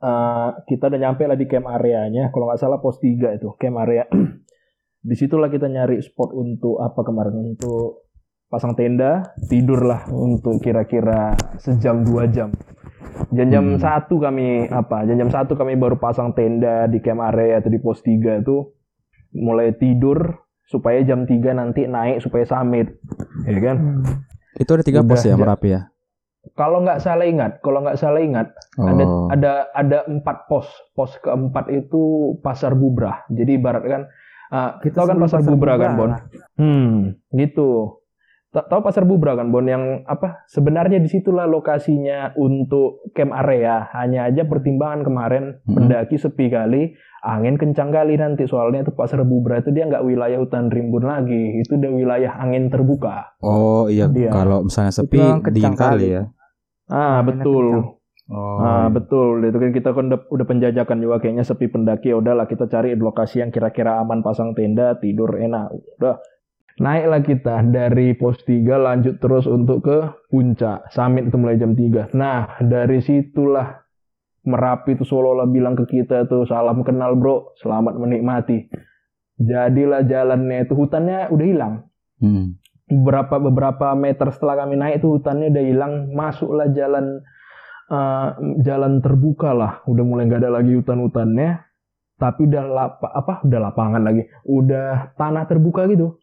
eh, 0.00 0.48
kita 0.64 0.88
udah 0.88 1.00
nyampe 1.00 1.28
lah 1.28 1.36
di 1.36 1.44
camp 1.44 1.68
areanya. 1.68 2.32
Kalau 2.32 2.48
nggak 2.48 2.60
salah 2.60 2.80
pos 2.80 2.96
3 3.00 3.36
itu 3.36 3.52
camp 3.60 3.80
area. 3.84 4.08
Di 5.04 5.12
situlah 5.12 5.52
kita 5.52 5.68
nyari 5.68 6.00
spot 6.00 6.32
untuk 6.32 6.80
apa 6.80 7.04
kemarin? 7.04 7.36
Untuk 7.52 8.08
pasang 8.48 8.72
tenda 8.72 9.36
tidurlah 9.52 10.08
untuk 10.08 10.64
kira-kira 10.64 11.36
sejam 11.60 12.00
dua 12.00 12.24
jam. 12.32 12.48
Jam 13.28 13.46
jam 13.52 13.64
Hmm. 13.76 13.80
satu 13.82 14.16
kami 14.16 14.66
apa 14.72 15.04
jam 15.04 15.20
jam 15.20 15.30
satu 15.30 15.54
kami 15.54 15.76
baru 15.76 16.00
pasang 16.00 16.32
tenda 16.32 16.88
di 16.88 16.98
camp 17.04 17.20
area 17.20 17.60
atau 17.60 17.68
di 17.68 17.78
pos 17.78 18.00
3 18.00 18.40
itu 18.40 18.73
mulai 19.34 19.74
tidur 19.74 20.38
supaya 20.64 21.02
jam 21.02 21.26
3 21.26 21.36
nanti 21.52 21.84
naik 21.84 22.22
supaya 22.22 22.42
summit 22.42 22.94
ya 23.44 23.58
kan? 23.60 24.00
Itu 24.54 24.70
ada 24.72 24.82
tiga 24.82 25.02
Udah, 25.02 25.10
pos 25.10 25.22
ya 25.22 25.34
Merapi 25.34 25.68
ya. 25.70 25.82
kalau 26.52 26.80
nggak 26.80 27.00
salah 27.00 27.24
ingat 27.24 27.58
kalau 27.58 27.80
nggak 27.80 27.96
salah 27.96 28.20
ingat 28.20 28.52
ada 28.76 29.02
Oh. 29.02 29.26
ada 29.28 29.52
ada 29.72 29.98
empat 30.06 30.44
pos. 30.46 30.68
Pos 30.92 31.10
keempat 31.18 31.66
itu 31.68 32.02
pasar 32.38 32.72
bubrah. 32.72 33.24
Jadi 33.28 33.56
ibarat 33.56 33.82
kan 33.82 34.02
uh, 34.50 34.70
kita 34.78 35.04
kan 35.04 35.16
pasar, 35.16 35.40
pasar 35.40 35.50
bubrah 35.50 35.76
kan 35.76 35.90
Bubrah. 35.92 35.98
Bon? 35.98 36.10
Lah. 36.12 36.20
hmm 36.56 36.94
gitu 37.32 37.98
Ta- 38.54 38.70
tahu 38.70 38.86
pasar 38.86 39.02
bubrah 39.02 39.34
kan 39.34 39.50
bon 39.50 39.66
yang 39.66 40.06
apa 40.06 40.46
sebenarnya 40.46 41.02
di 41.02 41.10
situlah 41.10 41.42
lokasinya 41.42 42.38
untuk 42.38 43.02
camp 43.10 43.34
area 43.34 43.90
hanya 43.90 44.30
aja 44.30 44.46
pertimbangan 44.46 45.02
kemarin 45.02 45.58
Mhm. 45.66 45.74
pendaki 45.74 46.14
sepi 46.14 46.54
kali 46.54 46.94
angin 47.20 47.58
kencang 47.58 47.90
kali 47.90 48.14
nanti 48.14 48.46
soalnya 48.46 48.86
itu 48.86 48.94
pasar 48.94 49.26
bubrah 49.26 49.58
itu 49.58 49.74
dia 49.74 49.90
nggak 49.90 50.06
wilayah 50.06 50.38
hutan 50.38 50.70
rimbun 50.70 51.02
lagi 51.02 51.58
itu 51.58 51.74
udah 51.74 51.90
wilayah 51.90 52.32
angin 52.38 52.70
terbuka 52.70 53.34
Oh 53.42 53.90
iya, 53.90 54.06
Dia. 54.06 54.30
kalau 54.30 54.62
misalnya 54.62 54.94
sepi 54.94 55.18
dingin 55.50 55.74
kali 55.74 56.14
ya. 56.14 56.30
ah 56.86 57.26
betul. 57.26 57.98
Oh. 58.24 58.56
Ah 58.56 58.88
betul, 58.88 59.44
itu 59.44 59.52
kan 59.52 59.68
kita 59.68 59.92
kan 59.92 60.08
udah, 60.08 60.20
udah 60.32 60.46
penjajakan 60.48 60.96
juga 60.96 61.20
kayaknya 61.20 61.44
sepi 61.44 61.68
pendaki 61.68 62.08
ya 62.08 62.16
udahlah 62.16 62.48
kita 62.48 62.72
cari 62.72 62.96
lokasi 62.96 63.44
yang 63.44 63.52
kira-kira 63.52 64.00
aman 64.00 64.24
pasang 64.24 64.56
tenda 64.56 64.96
tidur 64.96 65.36
enak. 65.36 65.68
Udah 66.00 66.16
naiklah 66.80 67.22
kita 67.22 67.62
dari 67.70 68.18
pos 68.18 68.42
3 68.42 68.66
lanjut 68.74 69.22
terus 69.22 69.46
untuk 69.46 69.86
ke 69.86 69.98
puncak. 70.30 70.90
Summit 70.90 71.30
itu 71.30 71.36
mulai 71.38 71.58
jam 71.58 71.76
3. 71.76 72.14
Nah 72.14 72.58
dari 72.62 72.98
situlah 72.98 73.84
Merapi 74.44 74.92
itu 74.92 75.08
seolah-olah 75.08 75.48
bilang 75.48 75.72
ke 75.72 75.88
kita 75.88 76.28
tuh 76.28 76.44
salam 76.44 76.84
kenal 76.84 77.16
bro, 77.16 77.56
selamat 77.64 77.96
menikmati. 77.96 78.68
Jadilah 79.40 80.04
jalannya 80.04 80.68
itu 80.68 80.76
hutannya 80.76 81.32
udah 81.32 81.46
hilang. 81.48 81.74
Hmm. 82.20 82.60
beberapa 82.84 83.40
beberapa 83.40 83.96
meter 83.96 84.28
setelah 84.30 84.64
kami 84.64 84.76
naik 84.76 85.00
itu 85.00 85.16
hutannya 85.16 85.48
udah 85.48 85.64
hilang. 85.64 85.92
Masuklah 86.12 86.68
jalan 86.76 87.24
eh, 87.88 88.28
jalan 88.60 89.00
terbuka 89.00 89.56
lah. 89.56 89.80
Udah 89.88 90.04
mulai 90.04 90.28
nggak 90.28 90.44
ada 90.44 90.60
lagi 90.60 90.76
hutan-hutannya. 90.76 91.64
Tapi 92.20 92.40
udah 92.44 92.64
lapa, 92.68 93.08
apa? 93.16 93.40
Udah 93.48 93.60
lapangan 93.64 94.04
lagi. 94.04 94.28
Udah 94.44 95.16
tanah 95.16 95.48
terbuka 95.48 95.88
gitu 95.88 96.20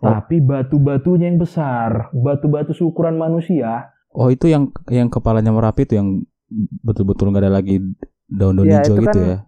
Oh. 0.00 0.08
tapi 0.10 0.40
batu-batunya 0.40 1.28
yang 1.28 1.36
besar 1.36 2.08
batu-batu 2.10 2.72
seukuran 2.72 3.14
manusia 3.14 3.92
Oh 4.10 4.26
itu 4.26 4.48
yang 4.48 4.66
yang 4.88 5.06
kepalanya 5.06 5.48
Merapi 5.50 5.84
itu 5.84 5.94
yang 5.94 6.24
betul-betul 6.80 7.30
nggak 7.30 7.44
ada 7.44 7.52
lagi 7.54 7.78
daun-daun 8.26 8.66
Iya, 8.66 8.80
hijau 8.80 8.94
itu 8.94 9.02
gitu 9.02 9.12
kan- 9.12 9.28
ya. 9.28 9.38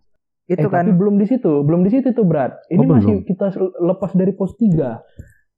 Itu 0.44 0.60
eh, 0.60 0.70
kan 0.70 0.84
tapi 0.84 0.92
belum 0.92 1.14
di 1.16 1.26
situ 1.26 1.52
belum 1.62 1.80
di 1.82 1.90
situ 1.90 2.08
tuh 2.10 2.22
berat 2.22 2.62
ini 2.68 2.78
Oh, 2.80 2.90
masih 2.92 3.14
belum. 3.16 3.24
kita 3.24 3.46
lepas 3.80 4.10
dari 4.12 4.32
pos 4.32 4.54
3 4.54 5.00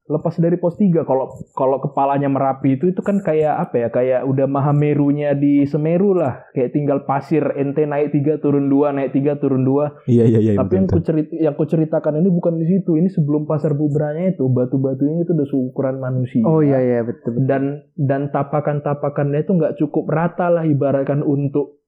lepas 0.05 0.37
dari 0.37 0.57
pos 0.57 0.77
3 0.77 1.01
kalau 1.03 1.33
kalau 1.53 1.81
kepalanya 1.81 2.29
merapi 2.29 2.77
itu 2.77 2.93
itu 2.93 3.01
kan 3.01 3.19
kayak 3.19 3.57
apa 3.59 3.75
ya 3.79 3.89
kayak 3.89 4.21
udah 4.23 4.45
Mahamerunya 4.45 5.33
di 5.33 5.65
Semeru 5.65 6.13
lah 6.13 6.45
kayak 6.53 6.71
tinggal 6.71 6.99
pasir 7.03 7.41
ente 7.55 7.83
naik 7.83 8.13
tiga 8.13 8.37
turun 8.37 8.69
dua 8.69 8.93
naik 8.93 9.11
tiga 9.11 9.35
turun 9.35 9.65
dua 9.65 9.97
Iya 10.05 10.29
iya 10.29 10.41
iya. 10.43 10.53
tapi 10.55 10.77
yang 10.77 10.87
betul, 10.87 11.01
ku 11.01 11.07
cerit- 11.07 11.33
yang 11.35 11.55
ku 11.55 11.65
ceritakan 11.65 12.21
ini 12.21 12.29
bukan 12.29 12.55
di 12.55 12.67
situ 12.67 12.95
ini 12.95 13.09
sebelum 13.09 13.49
pasar 13.49 13.73
bubranya 13.73 14.29
itu 14.29 14.45
batu-batunya 14.45 15.25
itu 15.25 15.33
udah 15.33 15.49
seukuran 15.49 15.97
manusia 15.97 16.45
Oh 16.45 16.61
iya 16.61 16.79
iya 16.79 17.01
betul. 17.01 17.41
betul. 17.41 17.49
dan 17.49 17.63
dan 17.97 18.29
tapakan-tapakannya 18.29 19.41
itu 19.41 19.53
nggak 19.53 19.77
cukup 19.79 20.05
rata 20.07 20.49
lah 20.49 20.65
ibaratkan 20.65 21.21
untuk 21.21 21.81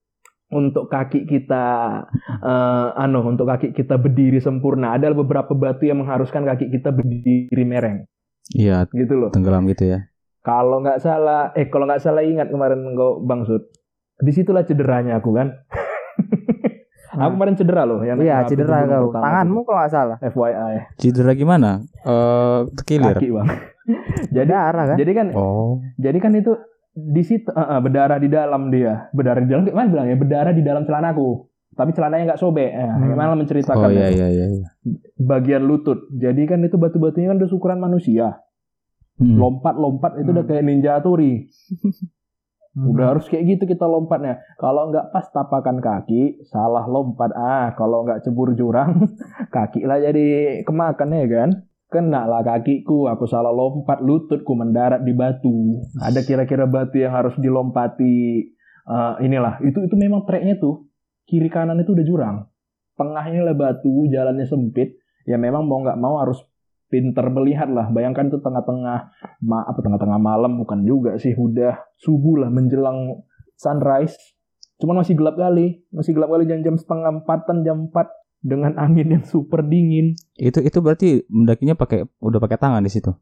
untuk 0.49 0.87
kaki 0.87 1.23
kita 1.23 1.65
eh 2.39 2.87
anu 2.95 3.19
untuk 3.21 3.45
kaki 3.45 3.71
kita 3.71 3.95
berdiri 3.95 4.39
sempurna 4.39 4.93
ada 4.93 5.11
beberapa 5.11 5.51
batu 5.51 5.83
yang 5.83 5.99
mengharuskan 5.99 6.43
kaki 6.43 6.69
kita 6.69 6.89
berdiri 6.89 7.63
mereng 7.63 8.07
Iya 8.49 8.87
gitu 8.89 9.13
loh 9.13 9.29
tenggelam 9.29 9.67
gitu 9.67 9.91
ya. 9.91 10.07
kalau 10.39 10.79
nggak 10.79 10.97
salah 10.97 11.51
eh 11.51 11.67
kalau 11.67 11.83
nggak 11.83 11.99
salah 11.99 12.23
ingat 12.23 12.47
kemarin 12.47 12.79
engkau 12.81 13.19
bang 13.19 13.43
Sud 13.43 13.67
di 14.17 14.31
situlah 14.31 14.63
cederanya 14.63 15.19
aku 15.19 15.35
kan 15.35 15.51
aku 17.17 17.31
kemarin 17.33 17.55
cedera 17.55 17.83
loh 17.83 17.99
yang 18.01 18.15
Iya 18.17 18.45
cedera 18.45 18.85
kau. 18.85 19.09
Tanganmu 19.09 19.65
kalau 19.65 19.79
nggak 19.79 19.91
salah. 19.91 20.17
FYI 20.21 20.75
Cedera 20.95 21.33
gimana? 21.33 21.81
Eh 22.01 22.59
tekilir. 22.77 23.17
kaki 23.17 23.29
bang 23.31 23.47
jadi 24.35 24.47
Darah 24.47 24.85
kan? 24.85 24.97
jadi 24.99 25.11
kan 25.11 25.27
Oh. 25.33 25.79
Jadi 25.97 26.17
kan 26.19 26.31
itu 26.33 26.53
di 26.97 27.21
situ 27.21 27.53
eh, 27.53 27.61
eh, 27.61 27.79
berdarah 27.79 28.17
di 28.17 28.25
dalam 28.25 28.73
dia. 28.73 29.05
Berdarah 29.13 29.41
di 29.45 29.49
dalam 29.53 29.63
gimana 29.69 29.87
bilangnya? 29.87 30.17
Berdarah 30.17 30.53
di 30.53 30.63
dalam 30.65 30.83
celanaku. 30.83 31.45
Tapi 31.77 31.93
celananya 31.93 32.33
nggak 32.33 32.41
sobek. 32.41 32.73
Eh, 32.73 32.89
Hmm. 32.89 33.13
Gimana 33.13 33.37
menceritakan 33.37 33.85
Oh 33.85 33.93
iya 33.93 34.09
iya 34.09 34.27
iya. 34.33 34.45
iya. 34.49 34.67
bagian 35.13 35.61
lutut. 35.69 36.09
Jadi 36.09 36.49
kan 36.49 36.65
itu 36.65 36.73
batu-batunya 36.75 37.29
kan 37.29 37.37
udah 37.37 37.49
ukuran 37.53 37.77
manusia. 37.77 38.41
Hmm. 39.21 39.37
Lompat-lompat 39.37 40.17
itu 40.17 40.29
udah 40.33 40.41
Hmm. 40.41 40.49
kayak 40.49 40.65
ninja 40.65 40.97
tori. 40.99 41.45
Hmm. 42.77 42.93
Udah 42.93 43.09
harus 43.09 43.25
kayak 43.25 43.57
gitu 43.57 43.63
kita 43.65 43.89
lompatnya. 43.89 44.37
Kalau 44.61 44.93
nggak 44.93 45.09
pas 45.09 45.25
tapakan 45.33 45.81
kaki, 45.81 46.45
salah 46.45 46.85
lompat. 46.85 47.33
Ah, 47.33 47.73
kalau 47.73 48.05
nggak 48.05 48.21
cebur 48.21 48.53
jurang, 48.53 49.01
kaki 49.55 49.81
lah 49.81 49.97
jadi 49.97 50.61
kemakan 50.61 51.09
ya 51.09 51.25
kan. 51.25 51.49
Kena 51.87 52.27
lah 52.27 52.43
kakiku, 52.43 53.07
aku 53.07 53.23
salah 53.31 53.55
lompat, 53.55 54.03
lututku 54.03 54.51
mendarat 54.59 55.07
di 55.07 55.15
batu. 55.15 55.79
Ada 56.03 56.27
kira-kira 56.27 56.67
batu 56.67 56.99
yang 56.99 57.15
harus 57.15 57.35
dilompati. 57.39 58.43
Eh, 58.87 59.13
inilah, 59.23 59.63
itu 59.63 59.79
itu 59.83 59.95
memang 59.95 60.27
treknya 60.27 60.59
tuh 60.59 60.87
kiri 61.27 61.47
kanan 61.47 61.79
itu 61.79 61.95
udah 61.95 62.05
jurang. 62.07 62.37
Tengahnya 62.99 63.47
lah 63.47 63.55
batu, 63.55 64.03
jalannya 64.11 64.43
sempit. 64.43 64.99
Ya 65.23 65.39
memang 65.39 65.63
mau 65.63 65.79
nggak 65.79 65.99
mau 65.99 66.19
harus 66.19 66.43
pinter 66.91 67.23
melihat 67.31 67.71
lah. 67.71 67.87
Bayangkan 67.87 68.31
itu 68.31 68.39
tengah-tengah 68.43 68.99
ma 69.47 69.63
apa 69.63 69.79
tengah-tengah 69.79 70.19
malam 70.19 70.59
bukan 70.59 70.83
juga 70.83 71.15
sih 71.15 71.35
udah 71.35 71.75
subuh 71.99 72.43
lah 72.43 72.49
menjelang 72.51 73.23
sunrise 73.57 74.15
cuman 74.77 75.01
masih 75.01 75.17
gelap 75.17 75.35
kali 75.35 75.81
masih 75.89 76.13
gelap 76.13 76.29
kali 76.29 76.45
jam-jam 76.45 76.77
setengah 76.77 77.21
empatan 77.21 77.65
jam 77.65 77.89
4 77.89 77.97
dengan 78.41 78.77
angin 78.77 79.07
yang 79.11 79.23
super 79.25 79.65
dingin. 79.65 80.13
Itu 80.37 80.61
itu 80.61 80.77
berarti 80.79 81.25
mendakinya 81.29 81.73
pakai 81.73 82.05
udah 82.21 82.39
pakai 82.41 82.57
tangan 82.59 82.83
di 82.85 82.91
situ. 82.91 83.13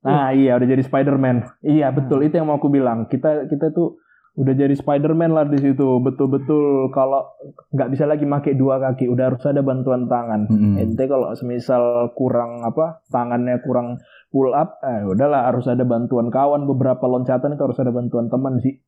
nah 0.00 0.32
iya. 0.32 0.56
udah 0.56 0.64
jadi 0.64 0.80
Spider-Man. 0.80 1.60
Iya 1.60 1.92
betul 1.92 2.24
itu 2.24 2.40
yang 2.40 2.48
mau 2.48 2.56
aku 2.56 2.72
bilang. 2.72 3.04
Kita 3.12 3.44
kita 3.52 3.68
tuh 3.76 4.00
udah 4.40 4.54
jadi 4.56 4.72
Spider-Man 4.72 5.36
lah 5.36 5.44
di 5.44 5.60
situ. 5.60 6.00
Betul-betul 6.00 6.88
kalau 6.96 7.28
nggak 7.74 7.90
bisa 7.92 8.08
lagi 8.08 8.24
pakai 8.24 8.56
dua 8.56 8.80
kaki 8.80 9.10
udah 9.12 9.34
harus 9.34 9.44
ada 9.44 9.60
bantuan 9.60 10.08
tangan. 10.08 10.48
Mm-mm. 10.48 10.80
ente 10.80 11.04
kalau 11.04 11.28
semisal 11.36 12.14
kurang 12.16 12.64
apa 12.64 13.04
tangannya 13.12 13.60
kurang 13.60 14.00
pull 14.32 14.54
up 14.54 14.80
eh 14.86 15.04
udahlah 15.04 15.52
harus 15.52 15.68
ada 15.68 15.84
bantuan 15.84 16.32
kawan. 16.32 16.64
Beberapa 16.64 17.04
loncatan 17.04 17.58
itu 17.58 17.62
harus 17.68 17.78
ada 17.82 17.92
bantuan 17.92 18.32
teman 18.32 18.56
sih. 18.64 18.80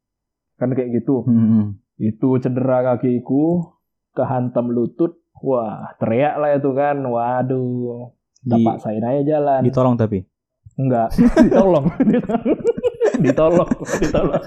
Kan 0.56 0.72
kayak 0.72 1.02
gitu. 1.02 1.26
Hmm. 1.28 1.82
itu 2.02 2.40
cedera 2.40 2.82
kakiku 2.82 3.78
kehantam 4.16 4.74
lutut 4.74 5.21
wah 5.42 5.92
teriak 5.99 6.34
lah 6.38 6.50
itu 6.56 6.70
kan 6.72 6.96
waduh 7.02 8.11
paksain 8.42 9.02
aja 9.02 9.22
jalan 9.37 9.61
ditolong 9.62 9.94
tapi. 9.99 10.22
enggak 10.72 11.12
ditolong 11.46 11.84
ditolong 13.20 13.68
ditolong 14.00 14.42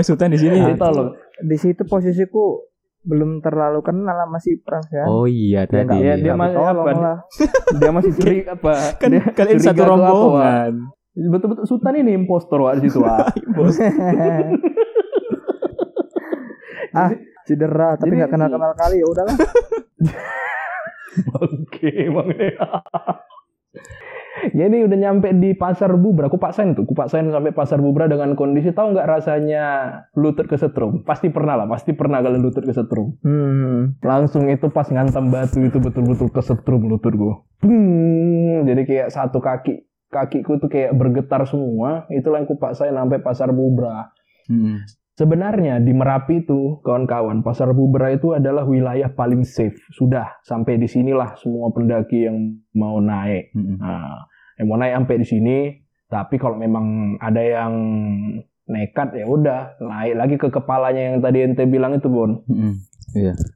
sultan 0.00 0.32
di 0.32 0.38
sini. 0.40 0.64
ditolong 0.72 1.12
di 1.44 1.56
situ 1.60 1.84
posisiku 1.84 2.64
belum 3.06 3.38
terlalu 3.38 3.86
kenal 3.86 4.18
sama 4.18 4.38
si 4.42 4.58
Frans 4.66 4.90
ya. 4.90 5.06
Oh 5.06 5.30
iya 5.30 5.62
Ya, 5.62 5.86
tadi. 5.86 5.94
ya, 6.02 6.18
dia 6.18 6.34
masih 6.34 6.58
apa? 6.58 6.90
lah. 6.90 7.16
Dia 7.78 7.90
masih 7.94 8.10
curi 8.18 8.42
apa? 8.42 8.98
kan 8.98 9.08
dia 9.14 9.22
kalian 9.30 9.56
curiga 9.62 9.70
satu 9.70 9.82
rombongan. 9.86 10.72
Betul-betul 11.14 11.64
Sultan 11.70 11.94
ini 11.96 12.12
impostor 12.12 12.66
Wak, 12.66 12.82
di 12.82 12.90
situ 12.90 12.98
Wak. 13.00 13.30
ah, 16.92 17.10
cedera 17.46 17.94
tapi 17.94 18.18
nggak 18.18 18.30
kenal 18.34 18.50
kenal 18.50 18.72
kali 18.74 19.00
ya 19.00 19.06
udahlah. 19.06 19.36
Oke, 21.40 22.12
Bang. 22.12 22.28
Jadi 24.36 24.84
udah 24.84 24.98
nyampe 25.00 25.32
di 25.32 25.56
pasar 25.56 25.96
Bubra, 25.96 26.28
aku 26.28 26.36
paksain 26.36 26.76
tuh, 26.76 26.84
aku 26.84 26.92
paksain 26.92 27.24
sampai 27.24 27.56
pasar 27.56 27.80
Bubra 27.80 28.04
dengan 28.04 28.36
kondisi 28.36 28.68
tahu 28.68 28.92
nggak 28.92 29.08
rasanya 29.08 29.64
lutut 30.12 30.44
kesetrum? 30.44 31.02
Pasti 31.08 31.32
pernah 31.32 31.56
lah, 31.56 31.66
pasti 31.66 31.96
pernah 31.96 32.20
kalian 32.20 32.44
lutut 32.44 32.68
kesetrum. 32.68 33.16
Hmm. 33.24 33.96
Langsung 34.04 34.52
itu 34.52 34.68
pas 34.68 34.84
ngantem 34.92 35.32
batu 35.32 35.64
itu 35.64 35.80
betul-betul 35.80 36.28
kesetrum 36.28 36.84
lutut 36.84 37.16
gua. 37.16 37.40
Hmm, 37.64 38.68
jadi 38.68 38.82
kayak 38.84 39.08
satu 39.08 39.40
kaki 39.40 39.88
kakiku 40.12 40.60
tuh 40.60 40.68
kayak 40.68 40.92
bergetar 40.92 41.48
semua. 41.48 42.04
Itulah 42.12 42.44
yang 42.44 42.46
aku 42.48 42.60
paksain 42.60 42.92
sampai 42.92 43.18
pasar 43.24 43.56
Bubra. 43.56 44.12
Mm-mm. 44.52 44.84
Sebenarnya 45.16 45.80
di 45.80 45.96
Merapi 45.96 46.44
itu, 46.44 46.76
kawan-kawan, 46.84 47.40
Pasar 47.40 47.72
Bubra 47.72 48.12
itu 48.12 48.36
adalah 48.36 48.68
wilayah 48.68 49.08
paling 49.08 49.48
safe. 49.48 49.80
Sudah, 49.96 50.36
sampai 50.44 50.76
di 50.76 50.84
sinilah 50.84 51.40
semua 51.40 51.72
pendaki 51.72 52.28
yang 52.28 52.60
mau 52.76 53.00
naik. 53.00 53.48
Mm-mm. 53.56 53.80
Nah, 53.80 54.28
yang 54.60 54.66
mau 54.68 54.76
naik 54.76 54.92
sampai 54.92 55.16
di 55.16 55.26
sini, 55.26 55.56
tapi 56.12 56.36
kalau 56.36 56.60
memang 56.60 57.16
ada 57.16 57.40
yang 57.40 57.72
nekat 58.68 59.16
ya 59.16 59.24
udah 59.24 59.80
naik 59.80 60.14
lagi 60.20 60.36
ke 60.36 60.52
kepalanya 60.52 61.16
yang 61.16 61.24
tadi 61.24 61.48
ente 61.48 61.64
bilang 61.64 61.96
itu, 61.96 62.12
Bon. 62.12 62.44
Mm-mm. 62.44 62.76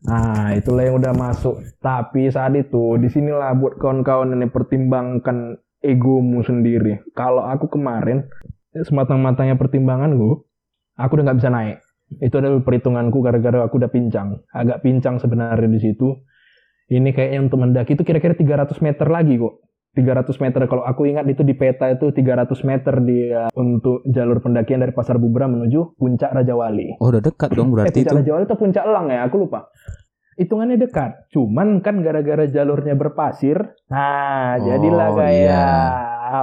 Nah, 0.08 0.56
itulah 0.56 0.88
yang 0.88 0.96
udah 0.96 1.12
masuk. 1.12 1.60
Tapi 1.84 2.32
saat 2.32 2.56
itu, 2.56 2.96
di 2.96 3.12
sinilah 3.12 3.52
buat 3.60 3.76
kawan-kawan 3.76 4.32
ini 4.32 4.48
pertimbangkan 4.48 5.60
egomu 5.84 6.40
sendiri. 6.40 7.04
Kalau 7.12 7.44
aku 7.44 7.68
kemarin, 7.68 8.24
sematang-matangnya 8.72 9.60
pertimbangan 9.60 10.16
gue, 10.16 10.40
aku 11.00 11.16
udah 11.18 11.24
nggak 11.30 11.38
bisa 11.40 11.50
naik. 11.50 11.76
Itu 12.20 12.42
adalah 12.42 12.60
perhitunganku 12.60 13.18
gara-gara 13.22 13.64
aku 13.64 13.78
udah 13.78 13.90
pincang. 13.90 14.42
Agak 14.50 14.82
pincang 14.82 15.16
sebenarnya 15.16 15.70
di 15.70 15.80
situ. 15.80 16.20
Ini 16.90 17.14
kayaknya 17.14 17.46
untuk 17.46 17.58
mendaki 17.62 17.94
itu 17.94 18.02
kira-kira 18.02 18.34
300 18.34 18.82
meter 18.82 19.06
lagi 19.06 19.38
kok. 19.38 19.62
300 19.90 20.38
meter 20.38 20.70
kalau 20.70 20.86
aku 20.86 21.10
ingat 21.10 21.26
itu 21.26 21.42
di 21.42 21.58
peta 21.58 21.90
itu 21.90 22.14
300 22.14 22.46
meter 22.62 22.94
dia 23.02 23.50
untuk 23.58 24.06
jalur 24.06 24.38
pendakian 24.38 24.78
dari 24.78 24.94
Pasar 24.94 25.18
Bubra 25.18 25.50
menuju 25.50 25.98
Puncak 25.98 26.30
Raja 26.30 26.54
Wali 26.54 26.94
Oh 27.02 27.10
udah 27.10 27.18
dekat 27.18 27.50
dong 27.50 27.74
eh 27.74 27.90
berarti 27.90 28.06
puncak 28.06 28.06
itu. 28.06 28.18
Raja 28.22 28.30
Wali 28.38 28.44
atau 28.46 28.58
puncak 28.62 28.84
Elang 28.86 29.10
ya 29.10 29.26
aku 29.26 29.36
lupa 29.42 29.66
hitungannya 30.38 30.78
dekat 30.78 31.26
cuman 31.34 31.82
kan 31.82 32.06
gara-gara 32.06 32.46
jalurnya 32.46 32.94
berpasir 32.94 33.58
nah 33.90 34.54
Oh, 34.56 34.62
jadilah 34.62 35.10
kayak 35.18 35.42
iya. 35.42 35.66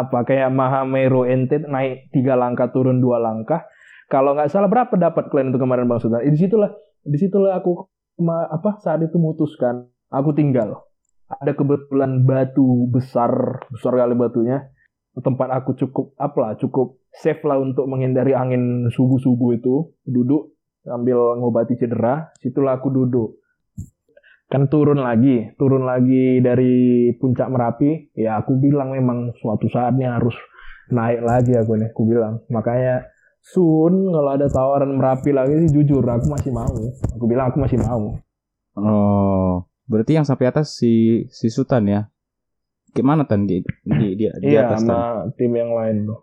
apa 0.04 0.20
kayak 0.28 0.52
Mahameru 0.52 1.24
ente 1.24 1.64
naik 1.64 2.12
tiga 2.12 2.36
langkah 2.36 2.68
turun 2.76 3.00
dua 3.00 3.24
langkah 3.24 3.64
kalau 4.08 4.36
nggak 4.36 4.48
salah 4.48 4.72
berapa 4.72 4.96
dapat 4.96 5.28
kalian 5.28 5.52
itu 5.52 5.60
kemarin 5.60 5.88
bang 5.88 6.00
Sultan 6.00 6.24
Eh, 6.24 6.32
di 6.32 6.40
situlah 6.40 6.72
di 7.04 7.18
situlah 7.20 7.60
aku 7.60 7.88
ma- 8.24 8.48
apa 8.48 8.80
saat 8.80 9.04
itu 9.04 9.20
memutuskan 9.20 9.88
aku 10.08 10.32
tinggal. 10.32 10.88
Ada 11.28 11.60
kebetulan 11.60 12.24
batu 12.24 12.88
besar 12.88 13.64
besar 13.68 13.94
kali 14.00 14.16
batunya. 14.16 14.72
Tempat 15.18 15.50
aku 15.50 15.74
cukup 15.76 16.14
apalah 16.22 16.56
cukup 16.62 17.02
safe 17.10 17.42
lah 17.44 17.58
untuk 17.58 17.90
menghindari 17.90 18.32
angin 18.32 18.88
subuh 18.94 19.20
subuh 19.20 19.52
itu. 19.58 19.92
Duduk 20.08 20.56
sambil 20.88 21.36
ngobati 21.44 21.76
cedera 21.76 22.32
situlah 22.40 22.80
aku 22.80 22.88
duduk. 22.94 23.44
Kan 24.48 24.72
turun 24.72 25.04
lagi 25.04 25.52
turun 25.60 25.84
lagi 25.84 26.40
dari 26.40 27.12
puncak 27.20 27.52
merapi. 27.52 28.16
Ya 28.16 28.40
aku 28.40 28.56
bilang 28.56 28.96
memang 28.96 29.36
suatu 29.44 29.68
saatnya 29.68 30.16
harus 30.16 30.38
naik 30.88 31.20
lagi 31.20 31.60
aku 31.60 31.76
nih 31.76 31.92
aku 31.92 32.04
bilang. 32.08 32.40
Makanya 32.48 33.17
Sun 33.48 34.12
kalau 34.12 34.32
ada 34.36 34.48
tawaran 34.52 34.92
merapi 35.00 35.32
lagi 35.32 35.56
sih 35.64 35.72
jujur 35.72 36.04
aku 36.04 36.28
masih 36.28 36.52
mau 36.52 36.68
aku 37.16 37.26
bilang 37.26 37.52
aku 37.52 37.64
masih 37.64 37.80
mau 37.80 38.18
Oh, 38.78 39.66
berarti 39.90 40.14
yang 40.14 40.28
sampai 40.28 40.54
atas 40.54 40.78
si 40.78 41.26
si 41.34 41.50
Sultan 41.50 41.90
ya? 41.90 42.02
Gimana 42.94 43.26
tan 43.26 43.50
di 43.50 43.66
di 43.82 44.14
di, 44.14 44.30
di 44.30 44.54
iya 44.54 44.70
atas 44.70 44.86
sama 44.86 45.26
tim 45.34 45.50
yang 45.58 45.74
lain 45.74 46.06
tuh 46.06 46.22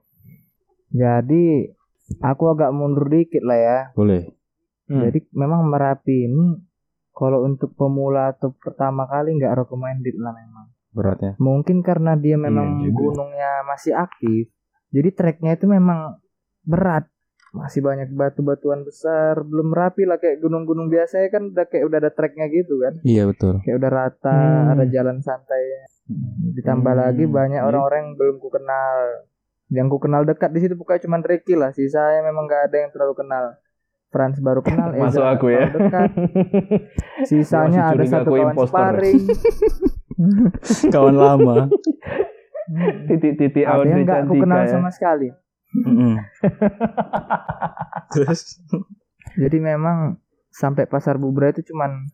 Jadi 0.94 1.66
aku 2.22 2.44
agak 2.54 2.70
mundur 2.70 3.10
dikit 3.10 3.42
lah 3.42 3.58
ya. 3.58 3.78
Boleh. 3.98 4.30
Hmm. 4.86 5.02
Jadi 5.08 5.26
memang 5.34 5.66
Merapi 5.66 6.30
ini 6.30 6.60
kalau 7.14 7.46
untuk 7.46 7.72
pemula 7.78 8.34
atau 8.34 8.52
pertama 8.54 9.06
kali 9.06 9.34
nggak 9.38 9.64
recommended 9.64 10.14
lah 10.18 10.34
memang. 10.34 10.66
Beratnya. 10.94 11.32
Mungkin 11.42 11.82
karena 11.82 12.14
dia 12.14 12.38
memang 12.38 12.86
Iya 12.86 12.94
gunungnya 12.94 13.50
masih 13.66 13.98
aktif. 13.98 14.50
Jadi 14.94 15.08
treknya 15.10 15.58
itu 15.58 15.66
memang 15.66 16.22
berat. 16.62 17.10
Masih 17.54 17.80
banyak 17.80 18.10
batu-batuan 18.10 18.82
besar, 18.82 19.38
belum 19.40 19.70
rapi 19.70 20.02
lah 20.02 20.18
kayak 20.18 20.42
gunung-gunung 20.42 20.90
biasa 20.90 21.22
ya 21.22 21.30
kan 21.30 21.48
udah 21.48 21.64
kayak 21.64 21.86
udah 21.86 21.98
ada 22.00 22.10
treknya 22.10 22.50
gitu 22.50 22.82
kan. 22.82 22.98
Iya 23.00 23.24
betul. 23.24 23.62
Kayak 23.62 23.76
udah 23.78 23.90
rata, 23.92 24.34
Hmm. 24.34 24.72
ada 24.74 24.84
jalan 24.84 25.22
santai. 25.22 25.62
Ditambah 26.52 26.90
Hmm, 26.90 27.00
lagi 27.00 27.24
banyak 27.24 27.62
orang-orang 27.62 27.98
yang 28.02 28.12
belum 28.14 28.36
ku 28.36 28.50
kenal. 28.50 29.22
Yang 29.70 29.86
ku 29.88 29.98
kenal 29.98 30.22
dekat 30.22 30.50
di 30.50 30.60
situ 30.60 30.74
pokoknya 30.74 31.00
cuma 31.00 31.16
Ricky 31.20 31.54
lah. 31.54 31.70
Sisanya 31.70 32.20
memang 32.22 32.44
nggak 32.44 32.62
ada 32.68 32.76
yang 32.76 32.90
terlalu 32.90 33.14
kenal. 33.16 33.44
Frans 34.10 34.38
baru 34.38 34.60
kenal, 34.60 34.90
masuk 35.00 35.22
Eza 35.22 35.30
aku 35.30 35.46
ya 35.48 35.64
dekat. 35.68 36.10
Sisanya 37.30 37.80
ada 37.88 38.04
satu 38.04 38.30
kawan 38.30 38.50
impostor. 38.50 38.74
sparring. 38.74 39.22
Kawan 40.94 41.14
lama. 41.14 41.56
titik-titik 43.06 43.62
ada 43.62 43.82
yang 43.82 44.02
nggak 44.02 44.20
aku 44.24 44.34
kenal 44.38 44.62
ya. 44.62 44.70
sama 44.70 44.88
sekali. 44.88 45.28
Mm-mm. 45.74 46.14
Terus 48.12 48.62
Jadi 49.34 49.58
memang 49.58 50.16
sampai 50.48 50.86
pasar 50.86 51.16
Bubra 51.16 51.50
itu 51.50 51.66
cuman 51.66 52.06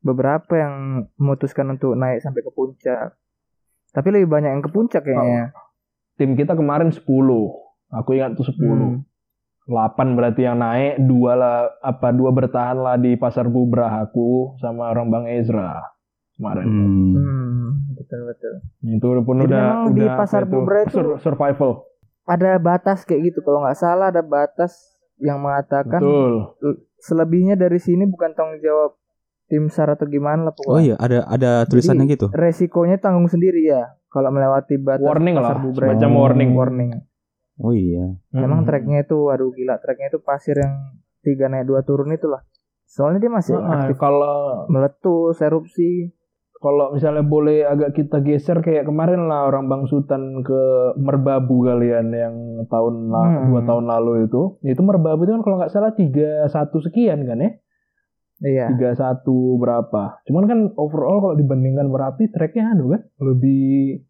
beberapa 0.00 0.52
yang 0.52 0.74
memutuskan 1.14 1.70
untuk 1.70 1.94
naik 1.94 2.20
sampai 2.20 2.40
ke 2.40 2.50
puncak. 2.50 3.14
Tapi 3.88 4.08
lebih 4.10 4.28
banyak 4.28 4.50
yang 4.50 4.60
ke 4.60 4.68
puncak 4.68 5.02
kayaknya. 5.02 5.54
tim 6.14 6.34
kita 6.34 6.52
kemarin 6.52 6.90
10 6.90 7.02
aku 7.90 8.10
ingat 8.12 8.34
tuh 8.34 8.46
10 8.46 8.54
Hmm. 8.54 9.02
8 9.66 10.14
berarti 10.14 10.42
yang 10.42 10.60
naik 10.60 11.00
dua 11.00 11.32
lah 11.34 11.56
apa 11.80 12.10
dua 12.10 12.30
bertahan 12.30 12.76
lah 12.76 12.94
di 12.94 13.14
pasar 13.14 13.46
Bubra 13.46 13.88
aku 13.98 14.54
sama 14.56 14.90
orang 14.90 15.08
Bang 15.08 15.26
Ezra 15.26 15.80
kemarin 16.32 16.62
hmm. 16.62 17.14
Hmm, 17.14 17.66
betul 17.94 18.20
betul. 18.24 18.52
itu 18.84 19.06
pun 19.20 19.36
Jadi 19.36 19.46
udah 19.48 19.62
memang 19.64 19.82
di 19.88 20.02
udah 20.02 20.14
pasar 20.16 20.42
Bubra 20.44 20.78
itu- 20.82 20.92
sur- 20.92 21.18
survival 21.18 21.82
Ada 22.24 22.56
batas 22.56 23.04
kayak 23.04 23.20
gitu 23.26 23.40
kalau 23.40 23.60
nggak 23.60 23.76
salah 23.76 24.08
ada 24.08 24.20
batas 24.20 24.72
yang 25.16 25.38
mengatakan 25.38 26.00
betul 26.00 26.32
selebihnya 26.96 27.54
dari 27.54 27.76
sini 27.76 28.04
bukan 28.04 28.32
tanggung 28.32 28.58
jawab 28.58 28.96
tim 29.44 29.68
SAR 29.68 29.92
atau 29.92 30.04
gimana 30.04 30.40
lah 30.42 30.54
Oh 30.56 30.56
pokoknya. 30.74 30.80
iya 30.82 30.94
ada 30.96 31.18
ada 31.26 31.50
tulisannya 31.64 32.08
gitu. 32.08 32.32
Resikonya 32.32 32.96
tanggung 32.96 33.28
sendiri 33.28 33.60
ya 33.62 33.92
kalau 34.08 34.30
melewati 34.30 34.74
batas 34.76 35.04
Warning 35.04 35.36
pasar 35.36 35.44
lah, 35.46 35.60
Bubra. 35.60 35.84
semacam 35.86 36.08
itu. 36.08 36.18
warning. 36.18 36.50
Warning. 36.54 36.90
Oh 37.56 37.70
iya. 37.70 38.04
Memang 38.30 38.64
Mm-mm. 38.64 38.66
treknya 38.66 38.98
itu 39.02 39.16
waduh 39.20 39.52
gila 39.52 39.76
treknya 39.78 40.08
itu 40.08 40.18
pasir 40.18 40.56
yang 40.56 40.96
tiga 41.20 41.46
naik 41.46 41.64
dua 41.64 41.84
turun 41.84 42.08
itulah. 42.10 42.40
Soalnya 42.84 43.20
dia 43.20 43.30
masih 43.30 43.54
Nah, 43.54 43.84
aktif 43.84 43.96
kalau 43.96 44.64
meletus, 44.66 45.38
erupsi. 45.38 46.08
Kalau 46.64 46.86
misalnya 46.90 47.20
boleh 47.22 47.60
agak 47.62 47.92
kita 47.92 48.18
geser 48.18 48.58
kayak 48.58 48.84
kemarin 48.84 49.28
lah 49.28 49.44
orang 49.44 49.68
Bang 49.68 49.84
Sultan 49.84 50.40
ke 50.40 50.60
Merbabu 50.96 51.60
kalian 51.62 52.08
yang 52.08 52.34
tahun 52.66 53.12
Hmm. 53.12 53.46
dua 53.46 53.60
tahun 53.62 53.84
lalu 53.84 54.24
itu 54.24 54.56
itu 54.62 54.80
Merbabu 54.80 55.22
itu 55.22 55.32
kan 55.32 55.42
kalau 55.42 55.56
nggak 55.58 55.68
salah 55.70 55.92
tiga 55.92 56.48
satu 56.48 56.80
sekian 56.80 57.22
kan 57.22 57.36
ya 57.38 57.50
Iya. 58.36 58.66
tiga 58.70 58.90
satu 58.94 59.56
berapa 59.56 60.24
cuman 60.24 60.44
kan 60.44 60.58
overall 60.74 61.20
kalau 61.22 61.34
dibandingkan 61.34 61.86
Merapi 61.86 62.28
treknya 62.28 62.72
anu 62.72 62.90
kan 62.90 63.04
lebih 63.18 64.00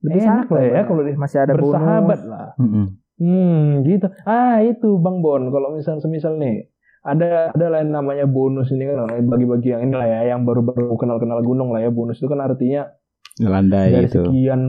Lebih 0.00 0.20
enak 0.20 0.46
santai, 0.46 0.52
lah 0.52 0.62
ya 0.62 0.72
Bang. 0.74 0.86
kalau 0.86 1.02
di- 1.02 1.16
masih 1.16 1.38
ada 1.40 1.52
bersahabat 1.52 2.18
bonus. 2.18 2.30
lah 2.30 2.48
Mm-mm. 2.56 2.86
hmm 3.16 3.60
gitu 3.84 4.06
ah 4.24 4.58
itu 4.60 4.88
Bang 4.96 5.18
Bon 5.18 5.42
kalau 5.46 5.72
misal 5.72 5.98
semisal 5.98 6.36
nih 6.36 6.70
ada 7.04 7.52
ada 7.52 7.66
lain 7.68 7.92
namanya 7.92 8.24
bonus 8.24 8.72
ini 8.72 8.88
kan 8.88 9.04
bagi-bagi 9.28 9.76
yang 9.76 9.84
ini 9.84 9.92
lah 9.92 10.08
ya 10.08 10.20
yang 10.32 10.48
baru-baru 10.48 10.96
kenal-kenal 10.96 11.44
gunung 11.44 11.70
lah 11.70 11.84
ya. 11.84 11.92
Bonus 11.92 12.16
itu 12.16 12.26
kan 12.26 12.40
artinya 12.40 12.88
Landai 13.34 13.90
dari 13.90 14.06
itu. 14.06 14.22
sekian 14.22 14.62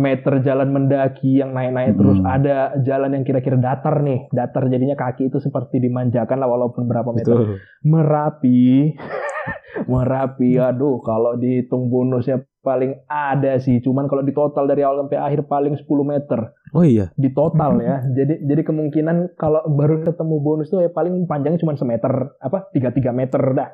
meter 0.00 0.40
jalan 0.40 0.72
mendaki 0.72 1.36
yang 1.36 1.52
naik-naik 1.52 1.92
Hmm. 1.92 2.00
terus 2.00 2.18
ada 2.24 2.56
jalan 2.80 3.12
yang 3.12 3.24
kira-kira 3.28 3.60
datar 3.60 4.00
nih. 4.00 4.26
Datar 4.32 4.66
jadinya 4.66 4.96
kaki 4.96 5.28
itu 5.28 5.38
seperti 5.38 5.78
dimanjakan 5.78 6.40
lah 6.40 6.48
walaupun 6.48 6.88
berapa 6.88 7.12
meter. 7.12 7.28
Betul. 7.28 7.60
merapi. 7.84 8.96
Merapi. 9.92 10.56
Aduh 10.56 11.04
kalau 11.04 11.36
dihitung 11.36 11.92
bonusnya 11.92 12.40
paling 12.64 12.96
ada 13.06 13.60
sih. 13.60 13.78
Cuman 13.78 14.08
kalau 14.08 14.24
di 14.24 14.32
total 14.32 14.64
dari 14.64 14.82
awal 14.82 15.06
sampai 15.06 15.20
akhir 15.20 15.46
paling 15.46 15.76
10 15.76 15.84
meter 16.02 16.55
Oh 16.76 16.84
iya. 16.84 17.08
di 17.16 17.32
total 17.32 17.80
ya. 17.80 18.04
Jadi 18.16 18.44
jadi 18.44 18.60
kemungkinan 18.62 19.34
kalau 19.34 19.64
baru 19.66 20.04
ketemu 20.04 20.36
bonus 20.38 20.68
tuh 20.68 20.84
ya 20.84 20.90
paling 20.90 21.24
panjangnya 21.24 21.56
cuma 21.56 21.72
semeter 21.72 22.12
apa 22.36 22.68
tiga 22.70 22.92
tiga 22.92 23.10
meter 23.10 23.40
dah. 23.50 23.72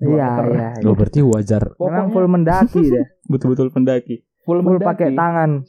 Iya, 0.00 0.28
iya. 0.42 0.68
Oh 0.82 0.96
berarti 0.96 1.20
wajar. 1.20 1.76
Memang 1.76 1.76
Pokoknya 1.76 2.04
full 2.10 2.26
mendaki 2.26 2.82
deh. 2.96 3.06
Betul-betul 3.28 3.68
pendaki. 3.70 4.24
full, 4.42 4.58
full 4.58 4.80
pakai 4.80 5.12
tangan. 5.12 5.62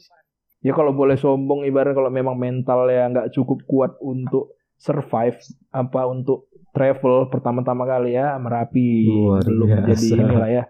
Ya 0.58 0.72
kalau 0.72 0.90
boleh 0.90 1.14
sombong 1.14 1.62
ibarat 1.62 1.92
kalau 1.92 2.08
memang 2.08 2.34
mental 2.34 2.88
ya 2.88 3.06
nggak 3.06 3.30
cukup 3.30 3.62
kuat 3.64 3.92
untuk 4.00 4.56
survive 4.74 5.36
apa 5.70 6.02
untuk 6.04 6.48
travel 6.72 7.28
pertama-tama 7.28 7.84
kali 7.84 8.16
ya 8.16 8.34
Merapi 8.34 9.06
Luar 9.06 9.44
belum 9.44 9.68
biasa. 9.70 9.86
jadi 9.86 10.06
inilah 10.18 10.48
ya 10.50 10.64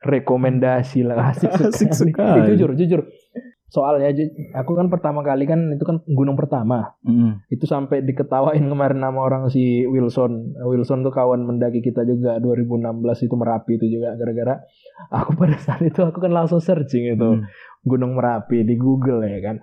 rekomendasi 0.00 1.00
lah 1.02 1.16
asik, 1.34 1.50
Asik 1.50 1.90
sekali. 1.92 2.12
sekali. 2.12 2.38
Eh, 2.40 2.46
jujur 2.54 2.70
jujur 2.74 3.00
soalnya 3.70 4.10
aku 4.52 4.74
kan 4.74 4.86
pertama 4.86 5.22
kali 5.22 5.46
kan 5.46 5.70
itu 5.70 5.82
kan 5.82 6.02
gunung 6.04 6.34
pertama 6.34 6.98
Mm. 7.00 7.46
itu 7.48 7.64
sampai 7.64 8.02
diketawain 8.02 8.60
kemarin 8.60 8.98
nama 8.98 9.16
orang 9.16 9.46
si 9.46 9.86
Wilson 9.86 10.58
Wilson 10.60 11.00
tuh 11.00 11.10
kawan 11.10 11.40
mendaki 11.40 11.80
kita 11.80 12.02
juga 12.02 12.36
2016 12.36 12.90
itu 13.22 13.34
Merapi 13.34 13.72
itu 13.78 13.86
juga 13.88 14.14
gara-gara 14.14 14.58
aku 15.08 15.32
pada 15.34 15.56
saat 15.56 15.80
itu 15.80 16.02
aku 16.02 16.18
kan 16.18 16.30
langsung 16.30 16.58
searching 16.58 17.08
itu 17.08 17.30
Mm. 17.32 17.46
Gunung 17.80 18.12
Merapi 18.12 18.60
di 18.60 18.74
Google 18.74 19.24
ya 19.24 19.40
kan. 19.40 19.56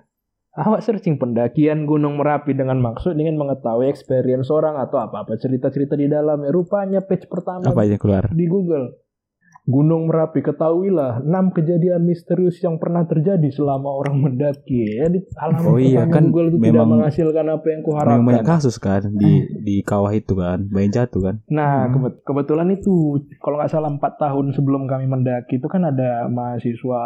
Awak 0.50 0.82
searching 0.82 1.22
pendakian 1.22 1.86
Gunung 1.86 2.18
Merapi 2.18 2.50
dengan 2.50 2.82
maksud 2.82 3.14
ingin 3.14 3.38
mengetahui 3.38 3.86
experience 3.86 4.50
orang 4.50 4.74
atau 4.74 4.98
apa-apa 4.98 5.38
cerita-cerita 5.38 5.94
di 5.94 6.10
dalamnya. 6.10 6.50
Rupanya 6.50 6.98
page 6.98 7.30
pertama 7.30 7.62
Apa 7.62 7.86
yang 7.86 7.94
keluar? 7.94 8.26
di 8.34 8.50
Google. 8.50 8.90
Gunung 9.68 10.08
Merapi, 10.08 10.40
ketahuilah 10.40 11.20
6 11.20 11.52
kejadian 11.52 12.00
misterius 12.00 12.56
yang 12.58 12.80
pernah 12.80 13.04
terjadi 13.04 13.52
selama 13.52 13.92
orang 13.92 14.16
mendaki. 14.16 14.96
Ya, 14.96 15.12
di 15.12 15.20
halaman 15.36 15.68
Oh 15.68 15.76
iya, 15.76 16.08
kan 16.08 16.24
Google 16.24 16.48
itu 16.48 16.58
tidak 16.58 16.72
memang- 16.72 16.90
menghasilkan 16.96 17.46
apa 17.46 17.66
yang 17.68 17.80
Memang 17.84 18.00
banyak 18.24 18.24
kuharapkan. 18.40 18.48
kasus 18.48 18.76
kan 18.80 19.02
di 19.12 19.32
di 19.60 19.76
kawah 19.82 20.08
itu 20.10 20.32
kan, 20.32 20.64
banyak 20.66 20.88
jatuh 20.90 21.20
kan. 21.20 21.36
Nah, 21.46 21.84
Hmm. 21.84 21.92
kebet- 21.94 22.24
kebetulan 22.24 22.68
itu 22.72 22.94
kalau 23.38 23.60
nggak 23.60 23.68
salah 23.68 23.92
empat 23.92 24.16
tahun 24.16 24.56
sebelum 24.56 24.88
kami 24.88 25.04
mendaki 25.04 25.56
itu 25.56 25.68
kan 25.68 25.84
ada 25.84 26.24
mahasiswa 26.26 27.02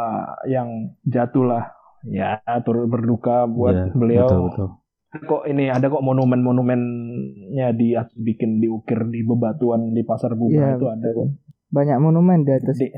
yang 0.46 0.68
jatuh 1.02 1.42
lah. 1.42 1.64
Ya, 2.04 2.38
turut 2.60 2.86
berduka 2.86 3.42
buat 3.44 3.74
Iya, 3.74 3.86
beliau. 3.92 4.26
Betul 4.28 4.42
betul. 4.46 4.68
Kok 5.12 5.42
ini 5.44 5.66
ada 5.66 5.86
kok 5.86 6.00
monumen-monumennya 6.00 7.74
di 7.74 7.92
bikin 8.16 8.58
diukir 8.58 9.02
di 9.04 9.20
bebatuan 9.20 9.90
di 9.90 10.02
Pasar 10.02 10.32
Bunga 10.32 10.72
Iya, 10.72 10.76
itu 10.76 10.86
ada 10.88 11.08
kok. 11.10 11.26
Banyak 11.72 11.98
monumen 11.98 12.44
di 12.44 12.52
atas. 12.52 12.76
Di- 12.76 12.92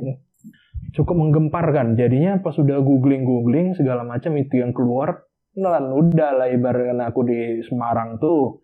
cukup 0.95 1.17
menggemparkan. 1.19 1.99
Jadinya 1.99 2.39
pas 2.39 2.55
sudah 2.55 2.79
googling-googling 2.79 3.75
segala 3.75 4.07
macam 4.07 4.39
itu 4.39 4.63
yang 4.63 4.71
keluar, 4.71 5.27
nah 5.59 5.83
udah 5.83 6.31
lah 6.39 6.49
ibaratkan 6.51 7.03
aku 7.03 7.21
di 7.27 7.63
Semarang 7.67 8.23
tuh, 8.23 8.63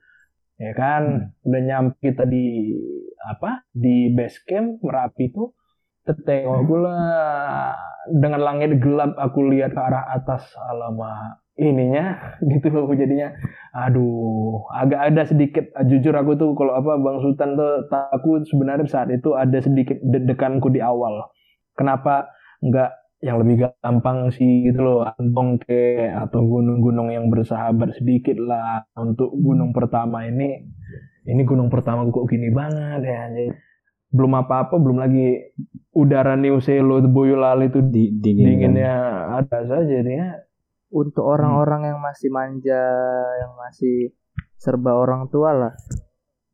ya 0.55 0.71
kan, 0.79 1.35
udah 1.43 1.61
nyampe 1.61 1.99
kita 1.99 2.25
di 2.25 2.71
apa? 3.27 3.67
Di 3.75 4.15
base 4.15 4.39
camp 4.47 4.79
Merapi 4.83 5.35
tuh, 5.35 5.59
tetengok 6.07 6.63
pula 6.71 6.99
dengan 8.09 8.41
langit 8.41 8.79
gelap 8.79 9.19
aku 9.19 9.51
lihat 9.51 9.75
ke 9.75 9.81
arah 9.83 10.15
atas. 10.15 10.55
Alamak 10.57 11.43
ininya 11.61 12.17
gitu 12.51 12.73
loh 12.73 12.89
jadinya 12.97 13.37
aduh 13.77 14.65
agak 14.73 15.13
ada 15.13 15.23
sedikit 15.29 15.69
jujur 15.87 16.17
aku 16.17 16.35
tuh 16.41 16.57
kalau 16.57 16.75
apa 16.75 16.97
Bang 16.99 17.21
Sultan 17.21 17.55
tuh 17.55 17.87
takut 17.93 18.43
sebenarnya 18.49 18.89
saat 18.89 19.13
itu 19.13 19.37
ada 19.37 19.61
sedikit 19.61 20.01
deg-deganku 20.01 20.73
di 20.73 20.81
awal. 20.81 21.31
Kenapa 21.77 22.33
nggak 22.65 22.91
yang 23.21 23.37
lebih 23.45 23.69
gampang 23.85 24.33
sih 24.33 24.65
gitu 24.65 24.81
loh 24.81 25.01
Antong 25.05 25.61
ke 25.61 26.09
atau 26.09 26.41
gunung-gunung 26.41 27.13
yang 27.13 27.29
bersahabat 27.29 28.01
sedikit 28.01 28.41
lah 28.41 28.89
untuk 28.97 29.31
gunung 29.37 29.77
pertama 29.77 30.25
ini. 30.25 30.65
Ini 31.29 31.45
gunung 31.45 31.69
pertama 31.69 32.09
kok 32.09 32.27
gini 32.27 32.49
banget 32.49 33.05
ya 33.05 33.29
Jadi, 33.29 33.53
belum 34.11 34.33
apa-apa 34.41 34.81
belum 34.81 34.99
lagi 34.99 35.53
udara 35.95 36.35
New 36.35 36.59
Selo 36.65 36.99
Boyolali 37.05 37.71
itu 37.71 37.85
Di 37.85 38.11
dingin. 38.19 38.47
dinginnya 38.49 38.97
ada 39.39 39.69
saja 39.69 39.85
jadinya 39.87 40.35
Untuk 40.91 41.23
orang-orang 41.23 41.95
yang 41.95 41.99
masih 42.03 42.35
manja, 42.35 42.83
yang 43.39 43.55
masih 43.55 44.11
serba 44.59 44.99
orang 44.99 45.31
tua 45.31 45.55
lah. 45.55 45.75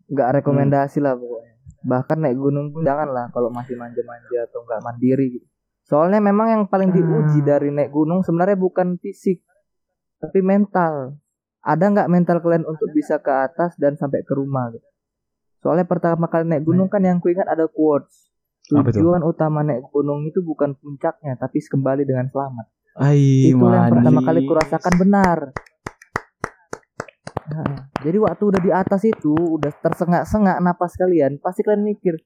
Nggak 0.07 0.41
rekomendasi 0.41 1.01
lah 1.01 1.17
pokoknya. 1.17 1.55
Bahkan 1.83 2.19
naik 2.21 2.39
gunung 2.39 2.71
pun 2.71 2.85
jangan 2.85 3.09
lah 3.11 3.27
kalau 3.33 3.49
masih 3.49 3.75
manja-manja 3.75 4.47
atau 4.47 4.63
nggak 4.63 4.81
mandiri 4.85 5.41
gitu. 5.41 5.47
Soalnya 5.87 6.19
memang 6.19 6.51
yang 6.51 6.63
paling 6.67 6.91
diuji 6.91 7.47
Ah. 7.47 7.57
dari 7.57 7.71
naik 7.71 7.95
gunung 7.95 8.27
sebenarnya 8.27 8.59
bukan 8.59 8.99
fisik, 8.99 9.43
tapi 10.19 10.43
mental. 10.43 11.15
Ada 11.63 11.91
nggak 11.91 12.11
mental 12.11 12.39
kalian 12.43 12.67
untuk 12.67 12.91
bisa 12.95 13.19
ke 13.19 13.31
atas 13.31 13.75
dan 13.79 13.99
sampai 13.99 14.23
ke 14.23 14.35
rumah 14.35 14.71
gitu? 14.71 14.87
Soalnya 15.63 15.87
pertama 15.87 16.31
kali 16.31 16.47
naik 16.47 16.63
gunung 16.63 16.87
kan 16.87 17.03
yang 17.03 17.19
kuingat 17.19 17.47
ada 17.47 17.67
quotes. 17.67 18.31
Tujuan 18.67 19.23
utama 19.23 19.63
naik 19.63 19.87
gunung 19.95 20.27
itu 20.27 20.43
bukan 20.43 20.75
puncaknya, 20.75 21.39
tapi 21.39 21.63
kembali 21.63 22.03
dengan 22.03 22.27
selamat. 22.31 22.67
Ai, 22.97 23.53
Itulah 23.53 23.87
yang 23.87 23.93
pertama 23.93 24.21
kali 24.25 24.41
kurasakan 24.43 24.95
benar. 24.97 25.39
Nah, 27.47 27.73
jadi 28.01 28.19
waktu 28.19 28.43
udah 28.43 28.59
di 28.59 28.71
atas 28.71 29.05
itu 29.05 29.31
udah 29.33 29.71
tersengak-sengak 29.79 30.59
napas 30.59 30.97
kalian, 30.97 31.39
pasti 31.39 31.61
kalian 31.61 31.85
mikir 31.85 32.17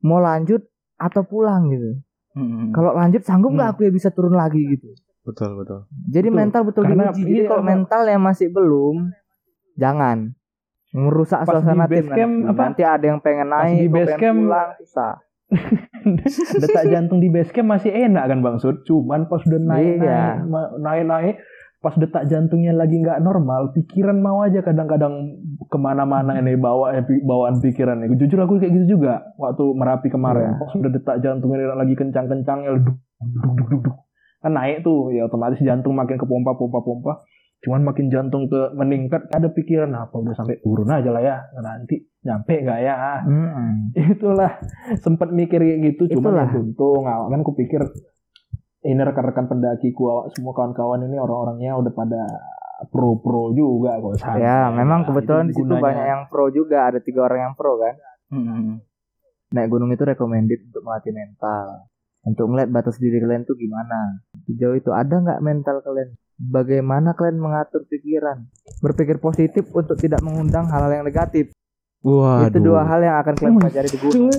mau 0.00 0.20
lanjut 0.20 0.62
atau 0.94 1.24
pulang 1.24 1.66
gitu. 1.68 1.98
Mm-mm. 2.30 2.70
Kalau 2.70 2.94
lanjut 2.94 3.24
sanggup 3.24 3.50
nggak 3.50 3.66
Hmm. 3.66 3.74
aku 3.74 3.88
ya 3.88 3.92
bisa 3.92 4.08
turun 4.08 4.32
lagi 4.32 4.60
gitu. 4.68 4.92
betul 5.20 5.52
betul. 5.54 5.84
Jadi 6.06 6.28
Betul. 6.28 6.38
mental 6.38 6.62
betul 6.64 6.82
Karena 6.84 7.04
diuji. 7.10 7.22
Jadi 7.22 7.40
kalau 7.44 7.62
mental 7.62 8.02
yang 8.04 8.22
masih 8.22 8.48
belum, 8.48 8.96
jangan 9.74 10.32
merusak 10.90 11.44
Pas 11.44 11.54
suasana 11.54 11.84
tim 11.86 12.08
camp, 12.08 12.34
nanti. 12.34 12.48
apa? 12.48 12.60
Nanti 12.62 12.82
ada 12.82 13.04
yang 13.04 13.20
pengen 13.20 13.46
Pas 13.46 13.62
naik, 13.62 13.76
di 13.76 13.84
kok 13.84 13.92
base 13.92 14.06
pengen 14.06 14.20
camp, 14.20 14.38
pulang, 14.38 14.68
susah. 14.76 15.12
detak 16.62 16.84
jantung 16.88 17.18
di 17.18 17.28
base 17.28 17.50
camp 17.50 17.70
masih 17.70 17.90
enak 17.90 18.24
kan 18.26 18.38
Bang 18.40 18.58
Sud 18.58 18.82
cuman 18.84 19.26
pas 19.26 19.40
udah 19.42 19.60
naik 19.60 20.00
Iya. 20.00 20.44
naik 20.44 20.70
naik 20.78 21.04
naik 21.06 21.36
pas 21.80 21.96
detak 21.96 22.28
jantungnya 22.28 22.76
lagi 22.76 23.00
nggak 23.00 23.24
normal 23.24 23.72
pikiran 23.72 24.20
mau 24.20 24.44
aja 24.44 24.60
kadang-kadang 24.60 25.40
ke 25.64 25.78
mana-mana 25.80 26.36
ini 26.36 26.52
bawa 26.52 26.92
eh, 26.92 27.04
bawaan 27.24 27.56
pikiran 27.56 28.04
jujur 28.20 28.36
aku 28.44 28.60
kayak 28.60 28.76
gitu 28.76 29.00
juga 29.00 29.32
waktu 29.40 29.64
merapi 29.72 30.12
kemarin 30.12 30.52
Iya. 30.54 30.60
pas 30.60 30.72
udah 30.76 30.90
detak 30.92 31.16
jantungnya 31.24 31.72
lagi 31.72 31.96
kencang-kencangnya 31.96 32.84
duk, 32.84 32.96
duk, 33.20 33.52
duk, 33.56 33.68
duk, 33.72 33.80
duk. 33.88 33.96
kan 34.40 34.52
naik 34.52 34.84
tuh 34.84 35.08
ya 35.12 35.24
otomatis 35.24 35.60
jantung 35.60 35.96
makin 35.96 36.16
ke 36.16 36.24
pompa 36.24 36.52
pompa 36.52 36.80
pompa 36.84 37.12
cuman 37.60 37.84
makin 37.84 38.08
jantung 38.08 38.48
ke 38.48 38.72
meningkat 38.72 39.28
ada 39.28 39.48
pikiran 39.48 39.92
apa 39.92 40.16
udah 40.16 40.32
sampai 40.32 40.58
turun 40.58 40.88
aja 40.88 41.08
lah 41.08 41.20
ya 41.20 41.36
nanti 41.54 42.00
nyampe 42.20 42.56
nggak 42.58 42.80
ya 42.80 43.20
Mm-mm. 43.22 43.92
itulah 44.16 44.56
sempat 44.96 45.28
mikir 45.28 45.60
kayak 45.60 45.78
gitu 45.92 46.08
Itulah. 46.08 46.48
cuma 46.48 46.56
ya 46.56 46.58
untung 46.58 47.04
awak 47.04 47.28
kan 47.28 47.40
kupikir 47.42 47.80
ini 48.80 48.96
rekan-rekan 48.96 49.44
pendakiku 49.46 50.02
awak 50.08 50.26
semua 50.32 50.52
kawan-kawan 50.52 51.04
ini 51.04 51.16
orang-orangnya 51.16 51.76
udah 51.76 51.92
pada 51.92 52.22
pro-pro 52.88 53.52
juga 53.52 54.00
kok 54.00 54.16
santai 54.16 54.40
Ya, 54.40 54.72
memang 54.72 55.04
lah. 55.04 55.06
kebetulan 55.06 55.44
Itu 55.44 55.50
di 55.52 55.54
situ 55.60 55.74
banyak 55.76 56.06
yang 56.06 56.22
pro 56.26 56.48
juga, 56.48 56.88
ada 56.88 56.96
tiga 56.96 57.28
orang 57.28 57.40
yang 57.42 57.54
pro 57.54 57.76
kan. 57.76 57.94
Mm-mm. 58.32 58.80
naik 59.50 59.68
gunung 59.68 59.90
itu 59.90 60.00
recommended 60.00 60.64
untuk 60.64 60.80
melatih 60.80 61.10
mental 61.10 61.90
untuk 62.22 62.46
melihat 62.46 62.70
batas 62.70 62.96
diri 62.96 63.18
kalian 63.18 63.42
tuh 63.42 63.52
gimana 63.52 64.22
sejauh 64.46 64.78
itu 64.78 64.94
ada 64.94 65.18
nggak 65.18 65.42
mental 65.42 65.82
kalian 65.82 66.14
bagaimana 66.40 67.12
kalian 67.12 67.36
mengatur 67.36 67.84
pikiran 67.84 68.48
berpikir 68.80 69.20
positif 69.20 69.68
untuk 69.76 70.00
tidak 70.00 70.24
mengundang 70.24 70.64
hal-hal 70.72 71.00
yang 71.00 71.04
negatif 71.04 71.52
Waduh. 72.00 72.48
itu 72.48 72.58
dua 72.64 72.88
hal 72.88 73.04
yang 73.04 73.20
akan 73.20 73.34
kalian 73.36 73.60
pelajari 73.60 73.88
di 73.92 73.98
gunung 74.00 74.32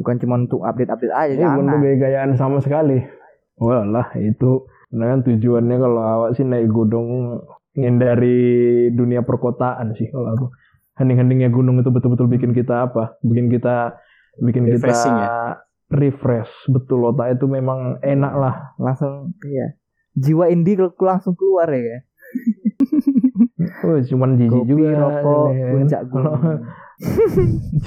bukan 0.00 0.16
cuma 0.22 0.34
untuk 0.40 0.62
update-update 0.62 1.14
aja 1.14 1.32
Ini 1.34 1.44
bukan 1.44 1.82
gaya-gayaan 1.82 2.30
sama 2.38 2.62
sekali. 2.62 3.02
Walah 3.60 4.14
itu. 4.16 4.64
Nah 4.96 5.04
kan 5.14 5.20
tujuannya 5.26 5.76
kalau 5.76 6.02
awak 6.02 6.30
sih 6.38 6.46
naik 6.46 6.70
gunung 6.72 7.38
ngindari 7.76 8.88
dunia 8.94 9.22
perkotaan 9.22 9.92
sih 9.94 10.08
kalau 10.10 10.30
aku. 10.32 10.46
Hening-heningnya 10.96 11.48
gunung 11.48 11.80
itu 11.80 11.88
betul-betul 11.88 12.28
bikin 12.28 12.52
kita 12.52 12.88
apa? 12.90 13.16
Bikin 13.24 13.48
kita 13.48 13.96
bikin 14.40 14.68
Refreshing 14.68 15.16
kita 15.16 15.64
refresh. 15.90 16.52
Betul 16.68 17.08
otak 17.08 17.40
itu 17.40 17.48
memang 17.48 18.00
enak 18.04 18.32
lah. 18.36 18.54
langsung 18.80 19.36
iya 19.44 19.79
jiwa 20.20 20.52
indie 20.52 20.76
kalau 20.76 21.16
langsung 21.16 21.34
keluar 21.34 21.72
ya? 21.72 22.04
Oh, 23.60 24.00
cuman 24.00 24.40
jijik 24.40 24.64
juga. 24.64 24.96
rokok 24.96 25.52
puncak 25.52 26.00
Kalau 26.08 26.32
gunung 26.40 26.60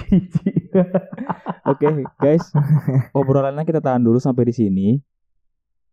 jijik. 0.05 0.55
Oke, 1.65 1.87
guys. 2.21 2.45
Obrolannya 3.13 3.65
kita 3.65 3.81
tahan 3.81 4.05
dulu 4.05 4.21
sampai 4.21 4.49
di 4.49 4.53
sini. 4.53 4.87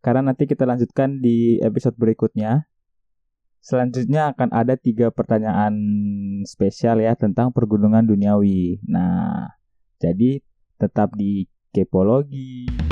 Karena 0.01 0.33
nanti 0.33 0.49
kita 0.49 0.65
lanjutkan 0.65 1.21
di 1.21 1.61
episode 1.61 1.97
berikutnya. 1.97 2.65
Selanjutnya 3.61 4.33
akan 4.33 4.49
ada 4.49 4.73
tiga 4.73 5.13
pertanyaan 5.13 5.73
spesial 6.49 6.97
ya 6.97 7.13
tentang 7.13 7.53
pergunungan 7.53 8.05
duniawi. 8.05 8.81
Nah, 8.89 9.53
jadi 10.01 10.41
tetap 10.81 11.13
di 11.13 11.45
Kepologi. 11.69 12.90